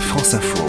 [0.00, 0.64] France Info.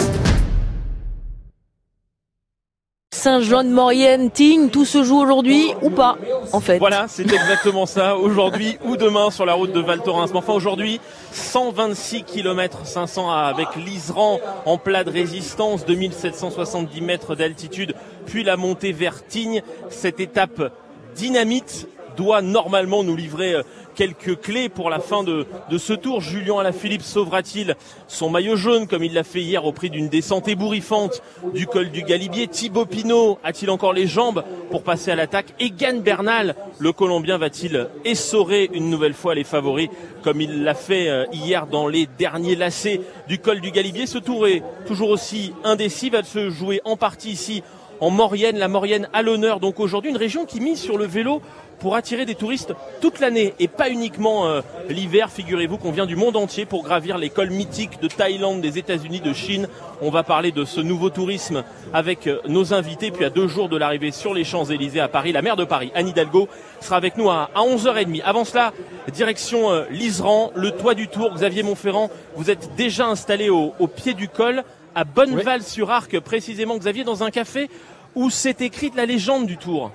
[3.12, 6.16] Saint-Jean-de-Maurienne, Tignes, tout se joue aujourd'hui ou pas,
[6.52, 6.78] en fait.
[6.78, 8.16] Voilà, c'est exactement ça.
[8.16, 10.28] Aujourd'hui ou demain sur la route de Val Thorens.
[10.30, 11.00] Mais enfin, aujourd'hui,
[11.32, 17.94] 126 km 500 avec l'Isran en plat de résistance, 2770 mètres d'altitude,
[18.26, 19.62] puis la montée vers Tignes.
[19.90, 20.72] Cette étape
[21.16, 23.62] dynamite doit normalement nous livrer euh,
[23.98, 25.44] quelques clés pour la fin de,
[25.76, 26.20] ce tour.
[26.20, 27.74] Julien Alaphilippe sauvera-t-il
[28.06, 31.20] son maillot jaune comme il l'a fait hier au prix d'une descente ébouriffante
[31.52, 32.46] du col du Galibier?
[32.46, 35.52] Thibaut Pinot a-t-il encore les jambes pour passer à l'attaque?
[35.58, 39.88] Egan Bernal, le Colombien, va-t-il essorer une nouvelle fois les favoris
[40.22, 44.06] comme il l'a fait euh, hier dans les derniers lacets du col du Galibier?
[44.06, 47.64] Ce tour est toujours aussi indécis, va se jouer en partie ici
[48.00, 49.58] en Maurienne, la Maurienne à l'honneur.
[49.58, 51.42] Donc aujourd'hui, une région qui mise sur le vélo
[51.78, 55.30] pour attirer des touristes toute l'année et pas uniquement euh, l'hiver.
[55.30, 59.20] Figurez-vous qu'on vient du monde entier pour gravir les cols mythiques de Thaïlande, des États-Unis,
[59.20, 59.68] de Chine.
[60.02, 63.10] On va parler de ce nouveau tourisme avec euh, nos invités.
[63.10, 65.92] Puis à deux jours de l'arrivée sur les Champs-Élysées à Paris, la maire de Paris,
[65.94, 66.48] Anne Hidalgo,
[66.80, 68.22] sera avec nous à, 11h30.
[68.22, 68.72] Avant cela,
[69.12, 71.32] direction euh, l'Isran, le toit du Tour.
[71.34, 74.64] Xavier Montferrand, vous êtes déjà installé au, au pied du col
[74.94, 77.70] à Bonneval-sur-Arc, précisément, Xavier, dans un café
[78.14, 79.92] où s'est écrite la légende du Tour.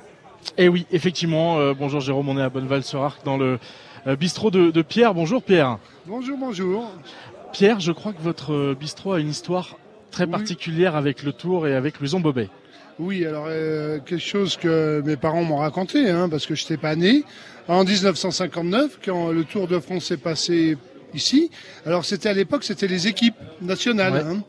[0.57, 1.57] Et eh oui, effectivement.
[1.57, 3.57] Euh, bonjour Jérôme, on est à Bonneval-sur-Arc dans le
[4.07, 5.13] euh, bistrot de, Pierre.
[5.13, 5.79] Bonjour Pierre.
[6.05, 6.91] Bonjour, bonjour.
[7.51, 9.77] Pierre, je crois que votre euh, bistrot a une histoire
[10.11, 12.49] très particulière avec le Tour et avec Louison Bobet.
[12.99, 13.47] Oui, alors
[14.05, 17.23] quelque chose que mes parents m'ont raconté, hein, parce que je n'étais pas né.
[17.67, 20.77] En 1959, quand le Tour de France s'est passé
[21.15, 21.49] ici,
[21.87, 24.23] alors c'était à l'époque, c'était les équipes nationales.
[24.27, 24.43] Hein.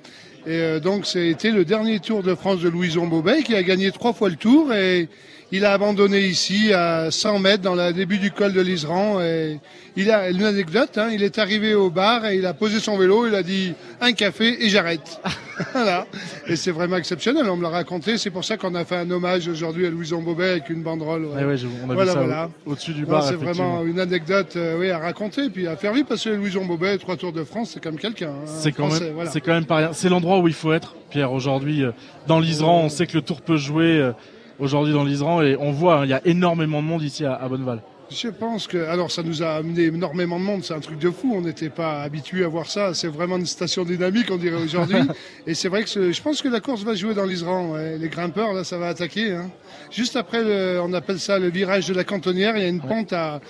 [0.47, 4.12] et donc c'était le dernier Tour de France de Louison Bobet qui a gagné trois
[4.12, 5.08] fois le Tour et
[5.53, 9.20] il a abandonné ici à 100 mètres dans le début du col de l'Isran.
[9.20, 9.61] Et
[9.97, 12.97] il a une anecdote, hein, il est arrivé au bar et il a posé son
[12.97, 15.20] vélo, il a dit un café et j'arrête.
[15.73, 16.06] voilà.
[16.48, 18.19] Et c'est vraiment exceptionnel, on me l'a raconté.
[18.19, 21.27] C'est pour ça qu'on a fait un hommage aujourd'hui à Louison Bobet avec une banderole.
[21.27, 21.45] Ouais.
[21.45, 23.23] ouais, on a voilà, vu ça au-dessus du bar.
[23.23, 26.64] C'est vraiment une anecdote euh, oui, à raconter puis à faire vivre parce que Louison
[26.64, 28.30] Bobet, trois tours de France, c'est comme quelqu'un.
[28.30, 29.92] Hein, c'est quand, même, c'est quand même pas rien.
[29.92, 31.33] C'est l'endroit où il faut être, Pierre.
[31.33, 31.92] Aujourd'hui, euh,
[32.27, 34.13] dans l'Isran, on sait que le tour peut jouer.
[34.59, 37.47] Aujourd'hui dans l'Isran et on voit, hein, il y a énormément de monde ici à,
[37.48, 37.81] Bonneval.
[38.11, 41.11] Je pense que, alors ça nous a amené énormément de monde, c'est un truc de
[41.11, 44.63] fou, on n'était pas habitué à voir ça, c'est vraiment une station dynamique on dirait
[44.63, 44.98] aujourd'hui.
[45.47, 48.53] et c'est vrai que je pense que la course va jouer dans l'Isran, les grimpeurs
[48.53, 49.33] là ça va attaquer.
[49.33, 49.51] Hein.
[49.91, 53.13] Juste après, on appelle ça le virage de la cantonnière, il y a une pente
[53.13, 53.41] à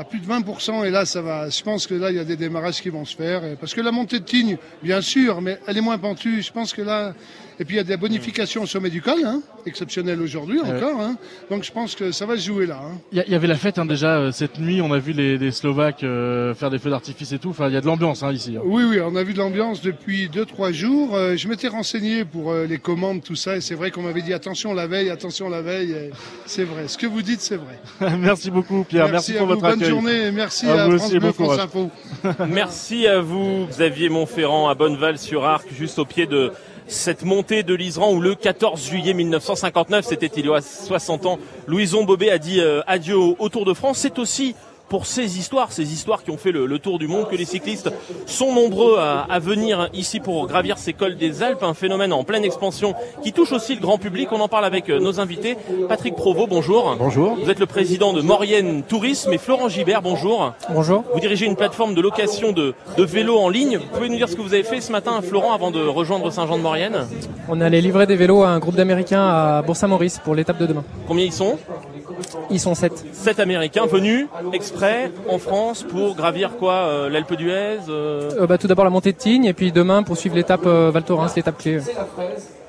[0.00, 0.86] à plus de 20%.
[0.86, 1.50] Et là, ça va.
[1.50, 3.42] Je pense que là, il y a des démarrages qui vont se faire.
[3.58, 6.42] Parce que la montée de Tignes, bien sûr, mais elle est moins pentue.
[6.42, 7.14] Je pense que là.
[7.60, 10.98] Et puis il y a des bonifications au sommet du col, hein, exceptionnelles aujourd'hui encore.
[10.98, 11.16] Hein.
[11.50, 12.80] Donc je pense que ça va se jouer là.
[12.82, 12.98] Hein.
[13.12, 14.80] Il y, avait la fête hein, déjà euh, cette nuit.
[14.80, 17.50] On a vu les, Slovaques euh, faire des feux d'artifice et tout.
[17.50, 18.56] Enfin, il y a de l'ambiance hein, ici.
[18.64, 21.14] Oui, oui, on a vu de l'ambiance depuis 2-3 jours.
[21.14, 24.32] Euh, je m'étais renseigné pour les commandes, tout ça, et c'est vrai qu'on m'avait dit
[24.32, 25.94] attention la veille, attention la veille.
[26.46, 26.88] C'est vrai.
[26.88, 27.78] Ce que vous dites, c'est vrai.
[28.18, 29.10] merci beaucoup, Pierre.
[29.10, 31.90] Merci, pour votre accueil journée merci à, France Bleu, France Info.
[32.48, 36.52] merci à vous, Xavier Montferrand, à Bonneval-sur-Arc, juste au pied de
[36.90, 41.38] cette montée de l'Isran où le 14 juillet 1959, c'était il y a 60 ans,
[41.66, 43.98] Louison Bobet a dit euh, adieu au Tour de France.
[43.98, 44.54] C'est aussi
[44.90, 47.90] pour ces histoires, ces histoires qui ont fait le, tour du monde, que les cyclistes
[48.26, 52.44] sont nombreux à, venir ici pour gravir ces cols des Alpes, un phénomène en pleine
[52.44, 54.28] expansion qui touche aussi le grand public.
[54.32, 55.56] On en parle avec euh, nos invités.
[55.88, 56.96] Patrick Provost, bonjour.
[56.98, 57.36] Bonjour.
[57.42, 60.52] Vous êtes le président de Maurienne Tourisme et Florent Gibert, bonjour.
[60.70, 61.04] Bonjour.
[61.14, 63.78] Vous dirigez une plateforme de location de, de vélos en ligne.
[63.78, 66.30] Vous pouvez nous dire ce que vous avez fait ce matin, Florent, avant de rejoindre
[66.32, 67.06] Saint-Jean-de-Maurienne
[67.48, 70.84] On allait livrer des vélos à un groupe d'Américains à Bourg-Saint-Maurice pour l'étape de demain.
[71.06, 71.56] Combien ils sont?
[72.50, 73.04] Ils sont sept.
[73.12, 78.58] Sept Américains venus exprès en France pour gravir quoi euh, L'Alpe d'Huez euh euh, bah,
[78.58, 81.58] Tout d'abord la montée de Tignes et puis demain pour suivre l'étape Val Thorens, l'étape
[81.58, 81.78] clé.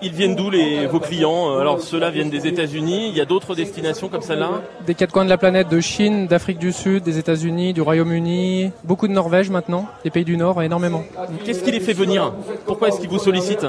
[0.04, 1.60] Ils viennent d'où les vos clients?
[1.60, 3.10] Alors ceux-là viennent des États-Unis.
[3.10, 4.62] Il y a d'autres destinations comme celle-là?
[4.86, 8.72] Des quatre coins de la planète, de Chine, d'Afrique du Sud, des États-Unis, du Royaume-Uni,
[8.84, 11.04] beaucoup de Norvège maintenant, des pays du Nord, énormément.
[11.46, 12.34] Qu'est-ce qui les fait venir?
[12.66, 13.68] Pourquoi est-ce qu'ils vous sollicitent?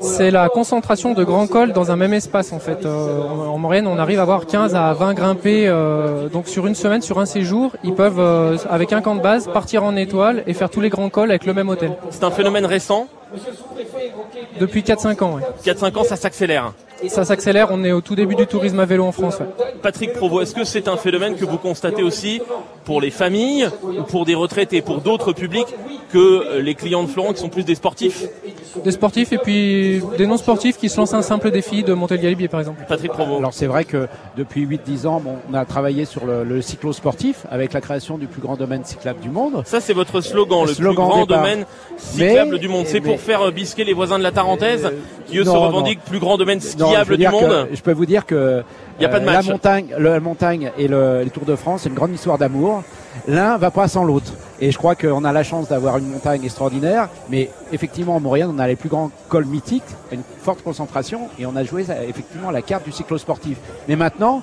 [0.00, 2.84] C'est la concentration de grands cols dans un même espace en fait.
[2.86, 5.66] Euh, en moyenne, on arrive à avoir 15 à 20 grimpés.
[5.66, 9.20] Euh, donc sur une semaine, sur un séjour, ils peuvent, euh, avec un camp de
[9.20, 11.92] base, partir en étoile et faire tous les grands cols avec le même hôtel.
[12.10, 13.08] C'est un phénomène récent?
[14.58, 15.38] Depuis 4-5 ans.
[15.64, 16.72] 4-5 ans, ça s'accélère.
[17.06, 19.38] Ça s'accélère, on est au tout début du tourisme à vélo en France.
[19.82, 22.40] Patrick Provo, est-ce que c'est un phénomène que vous constatez aussi
[22.84, 25.68] pour les familles ou pour des retraités, pour d'autres publics?
[26.12, 28.24] Que euh, les clients de Florent qui sont plus des sportifs
[28.84, 32.16] Des sportifs et puis des non sportifs qui se lancent un simple défi de monter
[32.16, 32.82] le galibier par exemple.
[32.88, 33.36] Patrick Provo.
[33.38, 37.44] Alors c'est vrai que depuis 8-10 ans, bon, on a travaillé sur le, le cyclo-sportif
[37.50, 39.62] avec la création du plus grand domaine cyclable du monde.
[39.66, 41.42] Ça, c'est votre slogan, le, slogan plus grand départ.
[41.42, 41.66] domaine
[41.96, 42.86] cyclable Mais- du monde.
[42.86, 44.90] C'est pour faire euh, bisquer les voisins de la Tarentaise, Euh,
[45.26, 47.68] qui eux se non, revendiquent plus grand domaine Non, skiable du que- monde.
[47.72, 48.62] je peux vous dire que
[49.00, 49.46] Y a pas de la match.
[49.48, 52.82] montagne, le- la montagne et le, le Tour de France, c'est une grande histoire d'amour.
[53.26, 54.32] L'un va pas sans l'autre.
[54.60, 57.08] Et je crois qu'on a la chance d'avoir une montagne extraordinaire.
[57.30, 59.82] Mais effectivement, en Maurienne, on a les plus grands cols mythiques,
[60.12, 63.58] une forte concentration, et on a joué euh, effectivement la carte du cyclo-sportif.
[63.88, 64.42] Mais maintenant,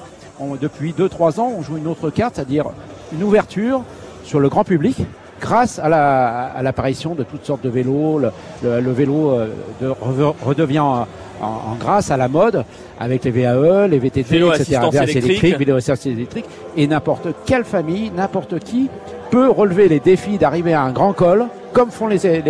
[0.61, 2.65] depuis 2-3 ans, on joue une autre carte, c'est-à-dire
[3.13, 3.83] une ouverture
[4.23, 4.97] sur le grand public
[5.39, 8.19] grâce à la- à l'apparition de toutes sortes de vélos.
[8.63, 9.47] Le, vélo euh,
[10.43, 11.01] redevient en,
[11.41, 12.63] en- en grâce à la mode
[12.99, 14.79] avec les VAE, les VTT, Vélo etc.
[14.93, 15.15] électrique.
[15.25, 16.45] électriques, vélo assistance électrique.
[16.77, 18.89] Et n'importe quelle famille, n'importe qui
[19.31, 22.41] peut relever les défis d'arriver à un grand col comme font les, les,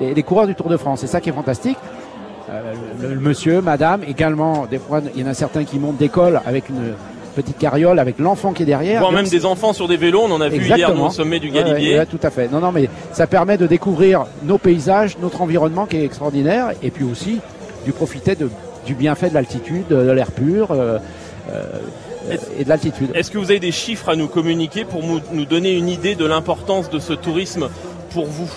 [0.00, 1.00] les- les coureurs du Tour de France.
[1.02, 1.76] C'est ça qui est fantastique.
[2.50, 5.98] Euh, le, le monsieur, madame, également, des fois, il y en a certains qui montent
[5.98, 6.94] des cols avec une
[7.36, 8.98] petite carriole, avec l'enfant qui est derrière.
[8.98, 11.38] Voire même des enfants sur des vélos, on en a vu hier nous, au sommet
[11.38, 11.92] du Galibier.
[11.92, 12.48] ouais, ouais, tout à fait.
[12.50, 16.90] Non, non, mais ça permet de découvrir nos paysages, notre environnement qui est extraordinaire, et
[16.90, 17.38] puis aussi
[17.84, 18.50] du profiter de,
[18.86, 20.98] du bienfait de l'altitude, de l'air pur euh,
[21.52, 21.64] euh,
[22.58, 23.10] et de l'altitude.
[23.14, 26.24] Est-ce que vous avez des chiffres à nous communiquer pour nous donner une idée de
[26.24, 27.68] l'importance de ce tourisme
[28.12, 28.50] pour vous?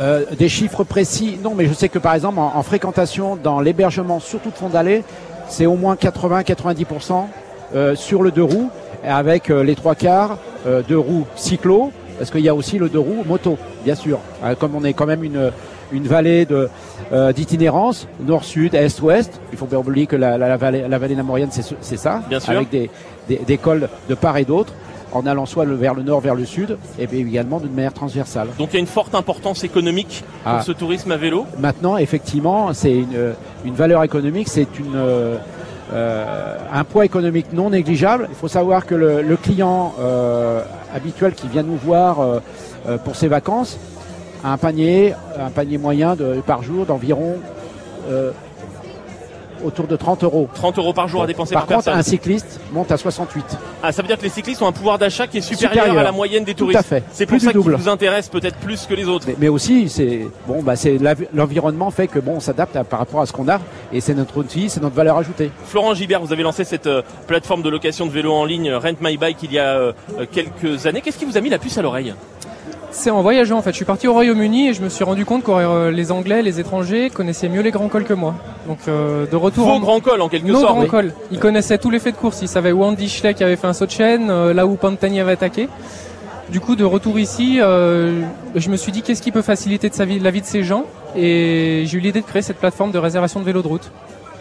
[0.00, 3.60] Euh, des chiffres précis, non, mais je sais que par exemple en, en fréquentation dans
[3.60, 5.04] l'hébergement, surtout de fond d'allée,
[5.48, 7.26] c'est au moins 80-90%
[7.74, 8.70] euh, sur le deux roues,
[9.04, 12.88] avec euh, les trois quarts euh, de roues cyclo, parce qu'il y a aussi le
[12.88, 14.20] deux roues moto, bien sûr.
[14.60, 15.50] Comme on est quand même une,
[15.94, 16.68] une vallée de
[17.12, 21.14] euh, d'itinérance, nord-sud, est-ouest, il faut bien oublier que la, la, la vallée, la vallée
[21.14, 22.52] de la Maurienne, c'est ce- c'est ça, Bien sûr.
[22.54, 22.90] avec des,
[23.28, 24.72] des, des cols de part et d'autre,
[25.12, 28.48] en allant soit vers le nord, vers le sud, et bien également d'une manière transversale.
[28.58, 30.62] Donc il y a une forte importance économique pour Ah.
[30.62, 31.46] ce tourisme à vélo?
[31.58, 33.32] Maintenant, effectivement, c'est une,
[33.64, 35.36] une valeur économique, c'est une, euh,
[36.72, 38.26] un poids économique non négligeable.
[38.30, 40.62] Il faut savoir que le, le client euh,
[40.94, 42.40] habituel qui vient nous voir euh,
[43.04, 43.78] pour ses vacances
[44.44, 47.38] un panier, un panier moyen de, par jour d'environ
[48.10, 48.30] euh,
[49.64, 50.46] autour de 30 euros.
[50.54, 51.98] 30 euros par jour à dépenser par, par contre, personne.
[51.98, 53.42] un cycliste monte à 68.
[53.82, 55.98] Ah, ça veut dire que les cyclistes ont un pouvoir d'achat qui est supérieur, Supérieur.
[55.98, 56.80] à la moyenne des Tout touristes.
[56.80, 57.02] à fait.
[57.12, 59.24] C'est pour Plus ça qu'ils vous intéressent peut-être plus que les autres.
[59.26, 60.98] Mais, mais aussi, c'est bon, bah, c'est
[61.32, 63.58] l'environnement fait que bon, on s'adapte par rapport à ce qu'on a,
[63.92, 65.50] et c'est notre outil, c'est notre valeur ajoutée.
[65.66, 68.92] Florent Gibert, vous avez lancé cette euh, plateforme de location de vélo en ligne Rent
[69.00, 69.92] My Bike il y a euh,
[70.30, 71.00] quelques années.
[71.00, 72.12] Qu'est-ce qui vous a mis la puce à l'oreille?
[72.96, 73.72] C'est en voyageant en fait.
[73.72, 76.42] Je suis parti au Royaume-Uni et je me suis rendu compte que euh, les Anglais,
[76.42, 78.36] les étrangers connaissaient mieux les grands cols que moi.
[78.68, 80.76] Donc euh, de retour Vos en grands cols en quelque nos sorte.
[80.76, 81.12] grands cols.
[81.32, 82.40] Ils connaissaient tous les faits de course.
[82.40, 85.20] Ils savaient où Andy Schleck avait fait un saut de chaîne, euh, là où Pantani
[85.20, 85.68] avait attaqué.
[86.50, 88.22] Du coup, de retour ici, euh,
[88.54, 90.62] je me suis dit qu'est-ce qui peut faciliter de sa vie, la vie de ces
[90.62, 90.84] gens?
[91.16, 93.90] Et j'ai eu l'idée de créer cette plateforme de réservation de vélos de route.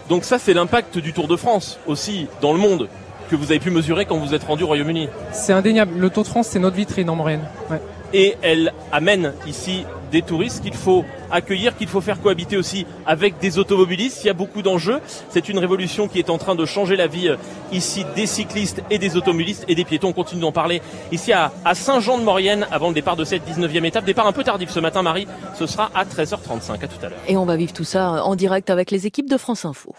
[0.09, 2.87] Donc ça c'est l'impact du Tour de France aussi dans le monde
[3.31, 5.09] que vous avez pu mesurer quand vous êtes rendu au Royaume-Uni.
[5.31, 5.93] C'est indéniable.
[5.97, 7.47] Le Tour de France, c'est notre vitrine en Maurienne.
[7.71, 7.81] Ouais.
[8.13, 13.39] Et elle amène ici des touristes qu'il faut accueillir, qu'il faut faire cohabiter aussi avec
[13.39, 14.23] des automobilistes.
[14.23, 15.01] Il y a beaucoup d'enjeux.
[15.29, 17.37] C'est une révolution qui est en train de changer la vie euh,
[17.71, 20.09] ici des cyclistes et des automobilistes et des piétons.
[20.09, 20.81] On continue d'en parler
[21.11, 24.05] ici à, à Saint-Jean-de-Maurienne avant le départ de cette 19e étape.
[24.05, 25.27] Départ un peu tardif ce matin, Marie.
[25.57, 26.83] Ce sera à 13h35.
[26.83, 27.19] À tout à l'heure.
[27.27, 29.95] Et on va vivre tout ça en direct avec les équipes de France Info.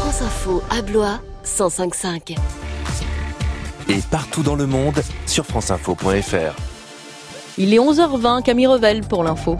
[0.00, 2.36] France Info à Blois 105.5.
[3.88, 6.54] et partout dans le monde sur franceinfo.fr.
[7.58, 9.56] Il est 11h20, Camille Revel pour l'info.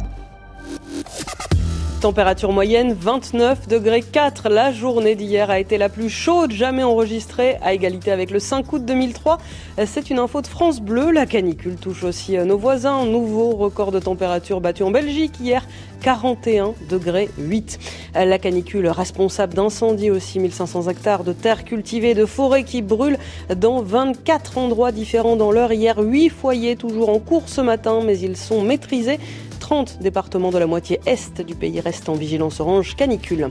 [2.06, 4.48] Température moyenne 29 degrés 4.
[4.48, 8.72] La journée d'hier a été la plus chaude jamais enregistrée à égalité avec le 5
[8.72, 9.38] août 2003.
[9.86, 11.10] C'est une info de France Bleu.
[11.10, 13.04] La canicule touche aussi nos voisins.
[13.06, 15.66] Nouveau record de température battu en Belgique hier
[16.02, 17.80] 41 degrés 8.
[18.14, 23.18] La canicule responsable d'incendies aussi 1500 hectares de terres cultivées, de forêts qui brûlent
[23.56, 25.72] dans 24 endroits différents dans l'heure.
[25.72, 29.18] Hier 8 foyers toujours en cours ce matin mais ils sont maîtrisés.
[29.66, 33.49] 30 départements de la moitié est du pays restent en vigilance orange canicule.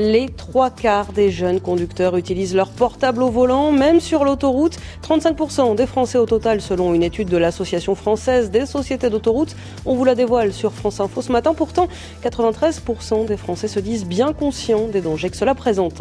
[0.00, 4.78] Les trois quarts des jeunes conducteurs utilisent leur portable au volant, même sur l'autoroute.
[5.06, 9.54] 35% des Français au total, selon une étude de l'Association française des sociétés d'autoroute.
[9.84, 11.52] On vous la dévoile sur France Info ce matin.
[11.52, 11.88] Pourtant,
[12.24, 16.00] 93% des Français se disent bien conscients des dangers que cela présente.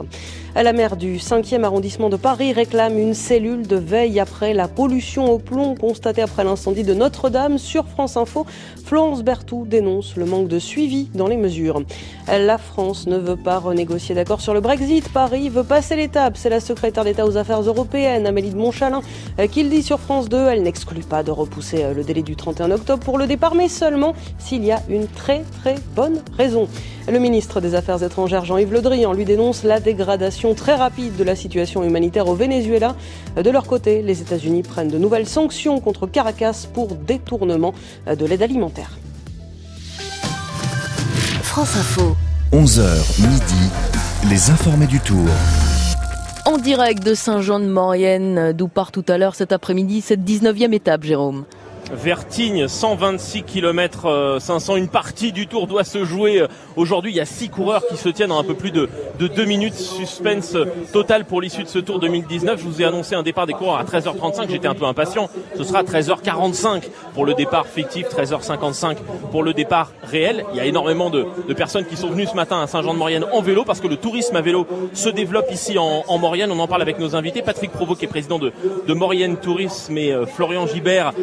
[0.55, 5.29] La maire du 5e arrondissement de Paris réclame une cellule de veille après la pollution
[5.29, 7.57] au plomb constatée après l'incendie de Notre-Dame.
[7.57, 8.45] Sur France Info,
[8.85, 11.83] Florence Berthoud dénonce le manque de suivi dans les mesures.
[12.27, 15.09] La France ne veut pas renégocier négocier d'accord sur le Brexit.
[15.09, 16.37] Paris veut passer l'étape.
[16.37, 19.01] C'est la secrétaire d'État aux Affaires européennes, Amélie de Montchalin,
[19.39, 20.37] euh, qui le dit sur France 2.
[20.49, 23.69] Elle n'exclut pas de repousser euh, le délai du 31 octobre pour le départ, mais
[23.69, 26.67] seulement s'il y a une très très bonne raison.
[27.11, 31.23] Le ministre des Affaires étrangères Jean-Yves Le Drian lui dénonce la dégradation très rapide de
[31.23, 32.95] la situation humanitaire au Venezuela.
[33.35, 37.73] De leur côté, les États-Unis prennent de nouvelles sanctions contre Caracas pour détournement
[38.05, 38.91] de l'aide alimentaire.
[41.41, 42.15] France Info.
[42.53, 45.25] 11h midi, les informés du tour.
[46.45, 51.45] En direct de Saint-Jean-de-Maurienne, d'où part tout à l'heure cet après-midi cette 19e étape, Jérôme.
[51.93, 54.75] Vertigne, 126 km 500.
[54.77, 56.45] Une partie du tour doit se jouer
[56.75, 57.11] aujourd'hui.
[57.11, 59.45] Il y a six coureurs qui se tiennent en un peu plus de, de deux
[59.45, 59.75] minutes.
[59.75, 60.55] Suspense
[60.93, 62.59] total pour l'issue de ce tour 2019.
[62.59, 64.49] Je vous ai annoncé un départ des coureurs à 13h35.
[64.49, 65.29] J'étais un peu impatient.
[65.55, 66.83] Ce sera 13h45
[67.13, 68.97] pour le départ fictif, 13h55
[69.31, 70.45] pour le départ réel.
[70.51, 73.63] Il y a énormément de, personnes qui sont venues ce matin à Saint-Jean-de-Maurienne en vélo
[73.63, 76.51] parce que le tourisme à vélo se développe ici en, en Maurienne.
[76.51, 77.41] On en parle avec nos invités.
[77.41, 78.51] Patrick Provost qui est président de,
[78.93, 81.13] Maurienne Tourisme et euh, Florian Gibert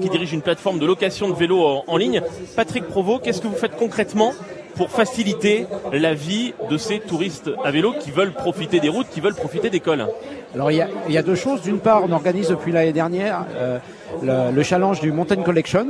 [0.00, 2.22] qui dirige une plateforme de location de vélos en, ligne.
[2.56, 4.32] Patrick Provost, qu'est-ce que vous faites concrètement
[4.76, 9.20] pour faciliter la vie de ces touristes à vélo qui veulent profiter des routes, qui
[9.20, 10.06] veulent profiter des cols
[10.54, 11.62] Alors il y, a, il y a deux choses.
[11.62, 13.78] D'une part, on organise depuis l'année dernière euh,
[14.22, 15.86] le, le, challenge du Mountain Collection,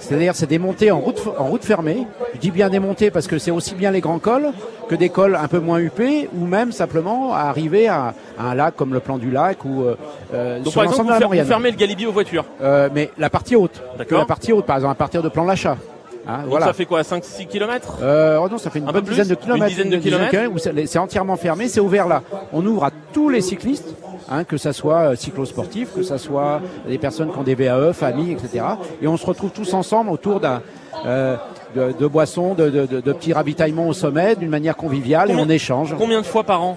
[0.00, 2.06] c'est-à-dire c'est des montées en route, en route fermée.
[2.34, 4.50] Je dis bien des montées parce que c'est aussi bien les grands cols
[4.88, 8.54] que des cols un peu moins huppés ou même simplement à arriver à, à un
[8.54, 11.70] lac comme le plan du lac ou euh, Donc sur par exemple, vous, vous fermez
[11.70, 13.80] le Galibier aux voitures euh, Mais la partie haute.
[13.96, 14.18] D'accord.
[14.18, 15.76] La partie haute, par exemple, à partir de plan l'achat.
[16.26, 16.66] Hein, voilà.
[16.66, 19.34] ça fait quoi 5-6 km euh, oh Non, ça fait une, un bonne dizaine de
[19.34, 19.64] kilomètres.
[19.64, 22.22] Une dizaine de kilomètres C'est entièrement fermé, c'est ouvert là.
[22.52, 23.94] On ouvre à tous les cyclistes,
[24.30, 27.92] hein, que ça soit euh, cyclosportifs, que ça soit des personnes qui ont des VAE,
[27.92, 28.64] familles, etc.
[29.00, 30.62] Et on se retrouve tous ensemble autour d'un
[31.06, 31.36] euh,
[31.74, 35.46] de, de, boissons, de, de, de, petits ravitaillements au sommet, d'une manière conviviale, combien, et
[35.46, 35.94] on échange.
[35.98, 36.76] Combien de fois par an?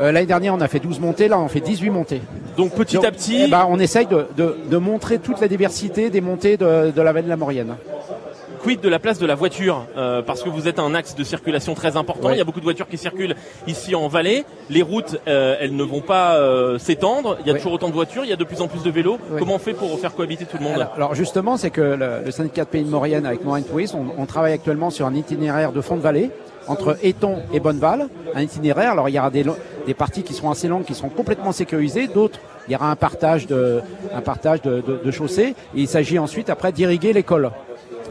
[0.00, 2.20] Euh, L'année dernière, on a fait 12 montées, là, on fait 18 montées.
[2.56, 6.20] Donc petit Donc, à petit, eh ben, on essaye de, montrer toute la diversité des
[6.20, 7.76] montées de, de la vallée de la Maurienne
[8.68, 11.24] quid de la place de la voiture euh, Parce que vous êtes un axe de
[11.24, 12.28] circulation très important.
[12.28, 12.34] Ouais.
[12.34, 13.34] Il y a beaucoup de voitures qui circulent
[13.66, 14.44] ici en vallée.
[14.68, 17.38] Les routes, euh, elles ne vont pas euh, s'étendre.
[17.40, 17.58] Il y a Ouais.
[17.58, 18.24] toujours autant de voitures.
[18.24, 19.18] Il y a de plus en plus de vélos.
[19.30, 19.38] Ouais.
[19.38, 20.74] Comment on fait pour faire cohabiter tout le monde?
[20.74, 23.96] Alors, alors justement, c'est que le, le syndicat de Pays de Maurienne avec Maurienne Tourisme,
[23.98, 26.30] on, on travaille actuellement sur un itinéraire de fond de vallée
[26.66, 28.08] entre Éton et Bonneval.
[28.34, 29.44] Un itinéraire, alors il y aura des,
[29.96, 33.46] parties qui seront assez longues, qui seront complètement sécurisées, d'autres, il y aura un partage
[33.46, 33.80] de,
[34.14, 37.50] un partage de, de, de chaussées, et il s'agit ensuite après d'irriguer l'école.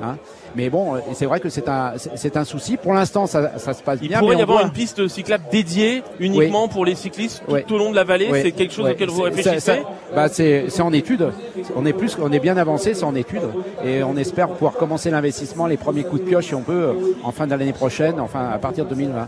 [0.01, 0.17] Hein
[0.55, 2.77] mais bon, euh, c'est vrai que c'est un, c'est un souci.
[2.77, 4.19] Pour l'instant, ça, ça se passe Il bien.
[4.19, 7.91] pourrait mais y avoir une piste cyclable dédiée uniquement pour les cyclistes tout au long
[7.91, 8.29] de la vallée.
[8.41, 9.59] C'est quelque chose auquel vous réfléchissez?
[9.59, 9.81] ça- ça-
[10.15, 11.27] bah, c'est c'est en étude.
[11.75, 13.41] On est plus, on est bien avancé, c'est en étude,
[13.85, 16.93] et on espère pouvoir commencer l'investissement, les premiers coups de pioche, si on peut, euh,
[17.23, 19.27] en fin de l'année prochaine, enfin à partir de 2020.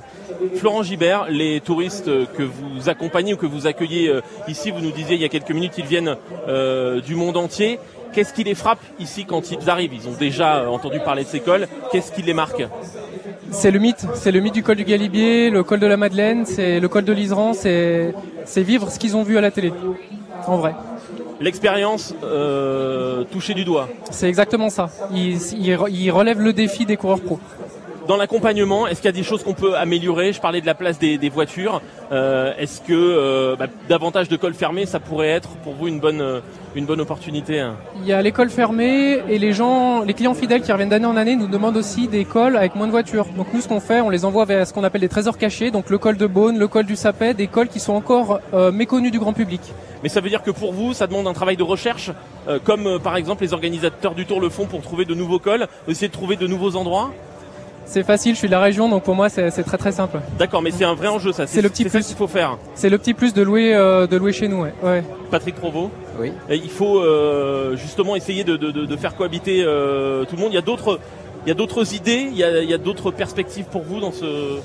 [0.56, 4.92] Florent Gibert, les touristes que vous accompagnez ou que vous accueillez euh, ici, vous nous
[4.92, 6.16] disiez il y a quelques minutes qu'ils viennent
[6.48, 7.80] euh, du monde entier.
[8.14, 11.30] Qu'est-ce qui les frappe ici quand ils arrivent Ils ont déjà euh, entendu parler de
[11.30, 11.68] ces cols.
[11.92, 12.64] Qu'est-ce qui les marque
[13.52, 16.46] C'est le mythe, c'est le mythe du col du Galibier, le col de la Madeleine,
[16.46, 18.14] c'est le col de l'Iseran, c'est
[18.46, 19.72] c'est vivre ce qu'ils ont vu à la télé,
[20.48, 20.74] en vrai.
[21.40, 23.88] L'expérience euh, touchée du doigt.
[24.12, 24.90] C'est exactement ça.
[25.14, 27.40] Ils, ils, ils relèvent le défi des coureurs pro.
[28.10, 30.34] Dans l'accompagnement, est-ce qu'il y a des choses qu'on peut améliorer?
[30.34, 31.80] Je parlais de la place des, des voitures.
[32.12, 36.00] Euh, est-ce que euh, bah, davantage de cols fermés, ça pourrait être pour vous une
[36.00, 36.40] bonne, euh,
[36.74, 37.76] une bonne opportunité hein?
[37.98, 41.18] Il y a l'école fermée et les gens, les clients fidèles qui reviennent d'année en
[41.18, 43.28] année nous demandent aussi des cols avec moins de voitures.
[43.38, 45.70] Donc nous, ce qu'on fait, on les envoie vers ce qu'on appelle des trésors cachés,
[45.70, 48.72] donc le col de Beaune, le col du Sapet, des cols qui sont encore euh,
[48.72, 49.62] méconnus du grand public.
[50.02, 52.10] Mais ça veut dire que pour vous, ça demande un travail de recherche,
[52.48, 55.38] euh, comme euh, par exemple les organisateurs du Tour le font pour trouver de nouveaux
[55.38, 57.12] cols, essayer de trouver de nouveaux endroits?
[57.92, 60.20] C'est facile, je suis de la région, donc pour moi c'est très très simple.
[60.38, 61.48] D'accord, mais c'est un vrai enjeu, ça.
[61.48, 62.06] C'est le petit plus.
[62.06, 62.60] qu'il faut faire.
[62.76, 64.62] C'est le petit plus de louer, euh, de louer chez nous.
[64.62, 64.74] Ouais.
[64.84, 65.04] ouais.
[65.32, 65.90] Patrick Provost.
[66.20, 66.32] Oui.
[66.50, 70.42] Et il faut euh, justement essayer de, de- de- de faire cohabiter euh, tout le
[70.42, 70.52] monde.
[70.52, 71.00] Il y a d'autres,
[71.46, 74.00] il y a d'autres idées, il y a, il y a d'autres perspectives pour vous
[74.00, 74.60] dans ce,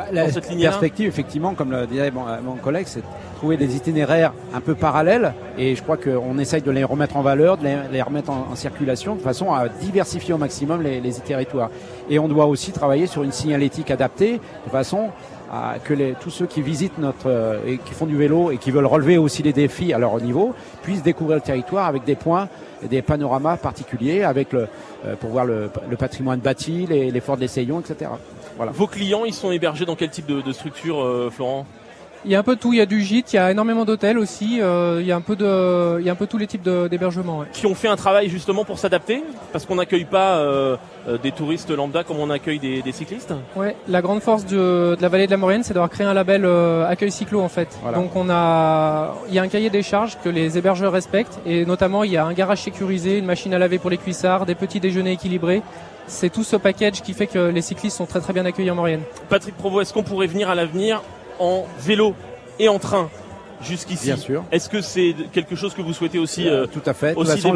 [0.00, 3.04] Bah, la cette perspective, effectivement, comme le disait mon, mon collègue, c'est de
[3.36, 5.34] trouver des itinéraires un peu parallèles.
[5.58, 8.48] Et je crois qu'on essaye de les remettre en valeur, de les, les remettre en,
[8.50, 11.70] en circulation, de façon à diversifier au maximum les, les territoires.
[12.08, 15.10] Et on doit aussi travailler sur une signalétique adaptée, de façon
[15.52, 18.56] à que les, tous ceux qui visitent notre euh, et qui font du vélo et
[18.56, 22.14] qui veulent relever aussi les défis à leur niveau puissent découvrir le territoire avec des
[22.14, 22.48] points,
[22.84, 24.68] et des panoramas particuliers, avec le
[25.06, 28.10] euh, pour voir le, le patrimoine bâti, les, les forts de etc.
[28.60, 28.72] Voilà.
[28.72, 31.64] Vos clients, ils sont hébergés dans quel type de, de structure, euh, Florent
[32.26, 33.50] Il y a un peu de tout, il y a du gîte, il y a
[33.50, 36.26] énormément d'hôtels aussi, euh, il y a un peu de, il y a un peu
[36.26, 37.38] tous les types d'hébergements.
[37.38, 37.46] Ouais.
[37.54, 40.76] Qui ont fait un travail justement pour s'adapter, parce qu'on n'accueille pas euh,
[41.22, 43.32] des touristes lambda comme on accueille des, des cyclistes.
[43.56, 46.12] Ouais, la grande force de, de la vallée de la Maurienne, c'est d'avoir créé un
[46.12, 47.78] label euh, accueil cyclo en fait.
[47.80, 47.96] Voilà.
[47.96, 51.64] Donc on a, il y a un cahier des charges que les hébergeurs respectent et
[51.64, 54.54] notamment il y a un garage sécurisé, une machine à laver pour les cuissards, des
[54.54, 55.62] petits déjeuners équilibrés.
[56.10, 58.74] C'est tout ce package qui fait que les cyclistes sont très très bien accueillis en
[58.74, 59.02] Maurienne.
[59.28, 61.02] Patrick Provo, est-ce qu'on pourrait venir à l'avenir
[61.38, 62.14] en vélo
[62.58, 63.08] et en train
[63.62, 64.44] jusqu'ici Bien sûr.
[64.50, 67.10] Est-ce que c'est quelque chose que vous souhaitez aussi euh, Tout à fait.
[67.10, 67.54] De toute aussi façon,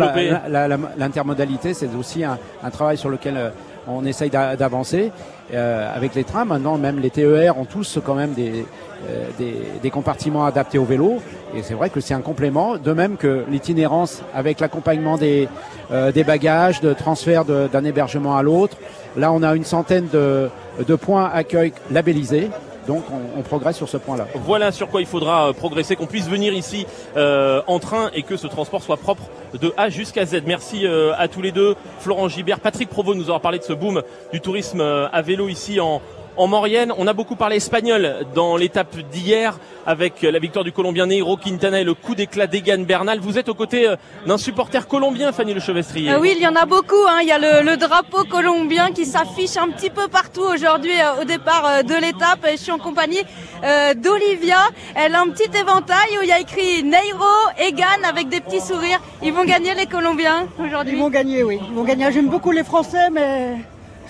[0.96, 3.50] l'intermodalité, c'est aussi un, un travail sur lequel euh,
[3.88, 5.10] on essaye d'a- d'avancer.
[5.52, 8.64] Euh, avec les trains, maintenant, même les TER ont tous quand même des,
[9.08, 11.20] euh, des, des compartiments adaptés au vélo.
[11.56, 15.48] Et c'est vrai que c'est un complément, de même que l'itinérance avec l'accompagnement des,
[15.92, 18.76] euh, des bagages, de transfert d'un hébergement à l'autre.
[19.16, 20.48] Là, on a une centaine de,
[20.84, 22.50] de points accueil labellisés.
[22.86, 23.04] Donc,
[23.36, 24.26] on, progresse sur ce point-là.
[24.34, 26.86] Voilà sur quoi il faudra euh, progresser, qu'on puisse venir ici
[27.16, 29.24] euh, en train et que ce transport soit propre
[29.60, 30.42] de A jusqu'à Z.
[30.46, 33.72] Merci euh, à tous les deux, Florent Gibert, Patrick Provo nous aura parlé de ce
[33.72, 36.00] boom du tourisme à vélo ici en,
[36.36, 36.92] en Maurienne.
[36.98, 41.80] On a beaucoup parlé espagnol dans l'étape d'hier avec la victoire du Colombien Neiro Quintana
[41.80, 43.20] et le coup d'éclat d'Egan Bernal.
[43.20, 46.10] Vous êtes aux côtés euh, d'un supporter colombien, Fanny Le Chevestrier.
[46.10, 47.04] Ah oui, il y en a beaucoup.
[47.08, 47.18] hein.
[47.22, 51.22] Il y a le, le drapeau colombien qui s'affiche un petit peu partout aujourd'hui euh,
[51.22, 52.46] au départ euh, de l'étape.
[52.48, 53.20] Et Je suis en compagnie
[53.62, 54.58] euh, d'Olivia.
[54.94, 57.24] Elle a un petit éventail où il y a écrit Neiro,
[57.58, 59.00] Egan avec des petits sourires.
[59.22, 60.94] Ils vont gagner les Colombiens aujourd'hui.
[60.94, 61.58] Ils vont gagner, oui.
[61.68, 62.10] Ils vont gagner.
[62.10, 63.56] J'aime beaucoup les Français, mais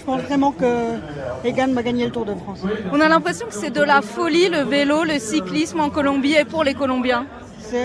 [0.04, 0.66] je pense vraiment que
[1.44, 2.60] Egan va gagner le Tour de France.
[2.92, 6.44] On a l'impression que c'est de la folie le vélo, le cyclisme en Colombie et
[6.44, 7.24] pour les Colombiens.
[7.58, 7.78] C'est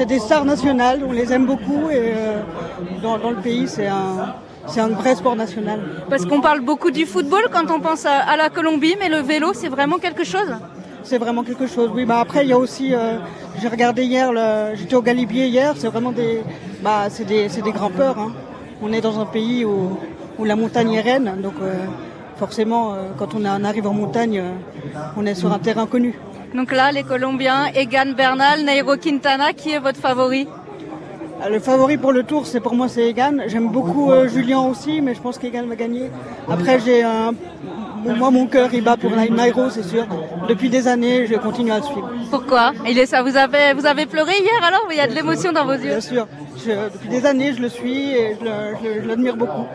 [0.00, 2.40] euh, des stars nationales, on les aime beaucoup et euh,
[3.02, 4.34] dans, dans le pays, c'est un,
[4.66, 5.80] c'est un vrai sport national.
[6.08, 9.18] Parce qu'on parle beaucoup du football quand on pense à, à la Colombie, mais le
[9.18, 10.50] vélo, c'est vraiment quelque chose?
[11.02, 11.90] C'est vraiment quelque chose.
[11.94, 13.18] Oui, bah après il y a aussi, euh,
[13.60, 14.30] j'ai regardé hier,
[14.74, 16.42] j'étais au Galibier hier, c'est vraiment des,
[16.82, 18.18] bah c'est des, c'est des grimpeurs.
[18.18, 18.32] hein.
[18.84, 19.96] On est dans un pays où,
[20.38, 21.72] où la montagne est reine, donc euh,
[22.36, 26.14] forcément euh, quand on arrive en montagne, euh, on est sur un terrain connu.
[26.54, 30.46] Donc là, les Colombiens, Egan Bernal, Nairo Quintana, qui est votre favori
[31.42, 33.34] Ah, Le favori pour le tour, c'est pour moi c'est Egan.
[33.46, 36.10] J'aime beaucoup euh, Julien aussi, mais je pense qu'Egan va gagner.
[36.48, 37.32] Après, j'ai un,
[38.20, 40.04] moi mon cœur il bat pour Nairo, c'est sûr.
[40.48, 42.10] Depuis des années, je continue à le suivre.
[42.30, 42.72] Pourquoi?
[42.88, 43.22] Il est ça.
[43.22, 44.86] Vous avez, vous avez pleuré hier alors?
[44.90, 45.88] Il y a de l'émotion dans vos yeux.
[45.96, 46.26] Bien sûr.
[46.56, 49.66] Je- depuis des années, je le suis et je l'admire beaucoup.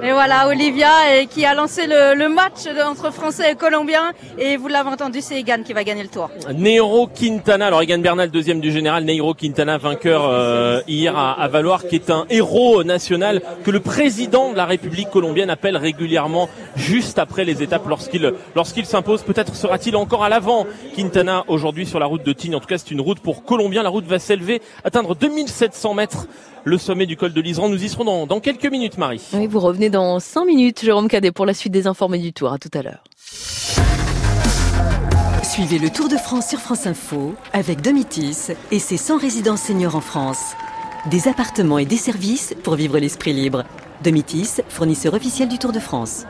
[0.00, 4.12] Et voilà, Olivia et qui a lancé le, le match entre Français et Colombiens.
[4.38, 6.30] Et vous l'avez entendu, c'est Egan qui va gagner le tour.
[6.54, 11.48] Neiro Quintana, alors Egan Bernal deuxième du général, Neiro Quintana vainqueur euh, hier à, à
[11.48, 16.48] Valoir, qui est un héros national que le président de la République colombienne appelle régulièrement
[16.76, 19.22] juste après les étapes lorsqu'il lorsqu'il s'impose.
[19.22, 20.64] Peut-être sera-t-il encore à l'avant
[20.94, 22.54] Quintana aujourd'hui sur la route de Tignes.
[22.54, 23.82] En tout cas, c'est une route pour Colombien.
[23.82, 26.17] La route va s'élever, atteindre 2700 mètres,
[26.64, 27.68] le sommet du col de l'Isran.
[27.68, 29.22] Nous y serons dans, dans quelques minutes, Marie.
[29.32, 32.52] Oui, vous revenez dans 5 minutes, Jérôme Cadet, pour la suite des informés du Tour.
[32.52, 33.02] À tout à l'heure.
[35.42, 39.96] Suivez le Tour de France sur France Info avec Domitis et ses 100 résidences seniors
[39.96, 40.52] en France.
[41.10, 43.64] Des appartements et des services pour vivre l'esprit libre.
[44.04, 46.26] Domitis, fournisseur officiel du Tour de France.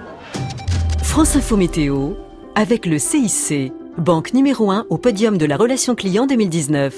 [1.02, 2.12] France Info Météo
[2.54, 6.94] avec le CIC, banque numéro 1 au podium de la relation client 2019.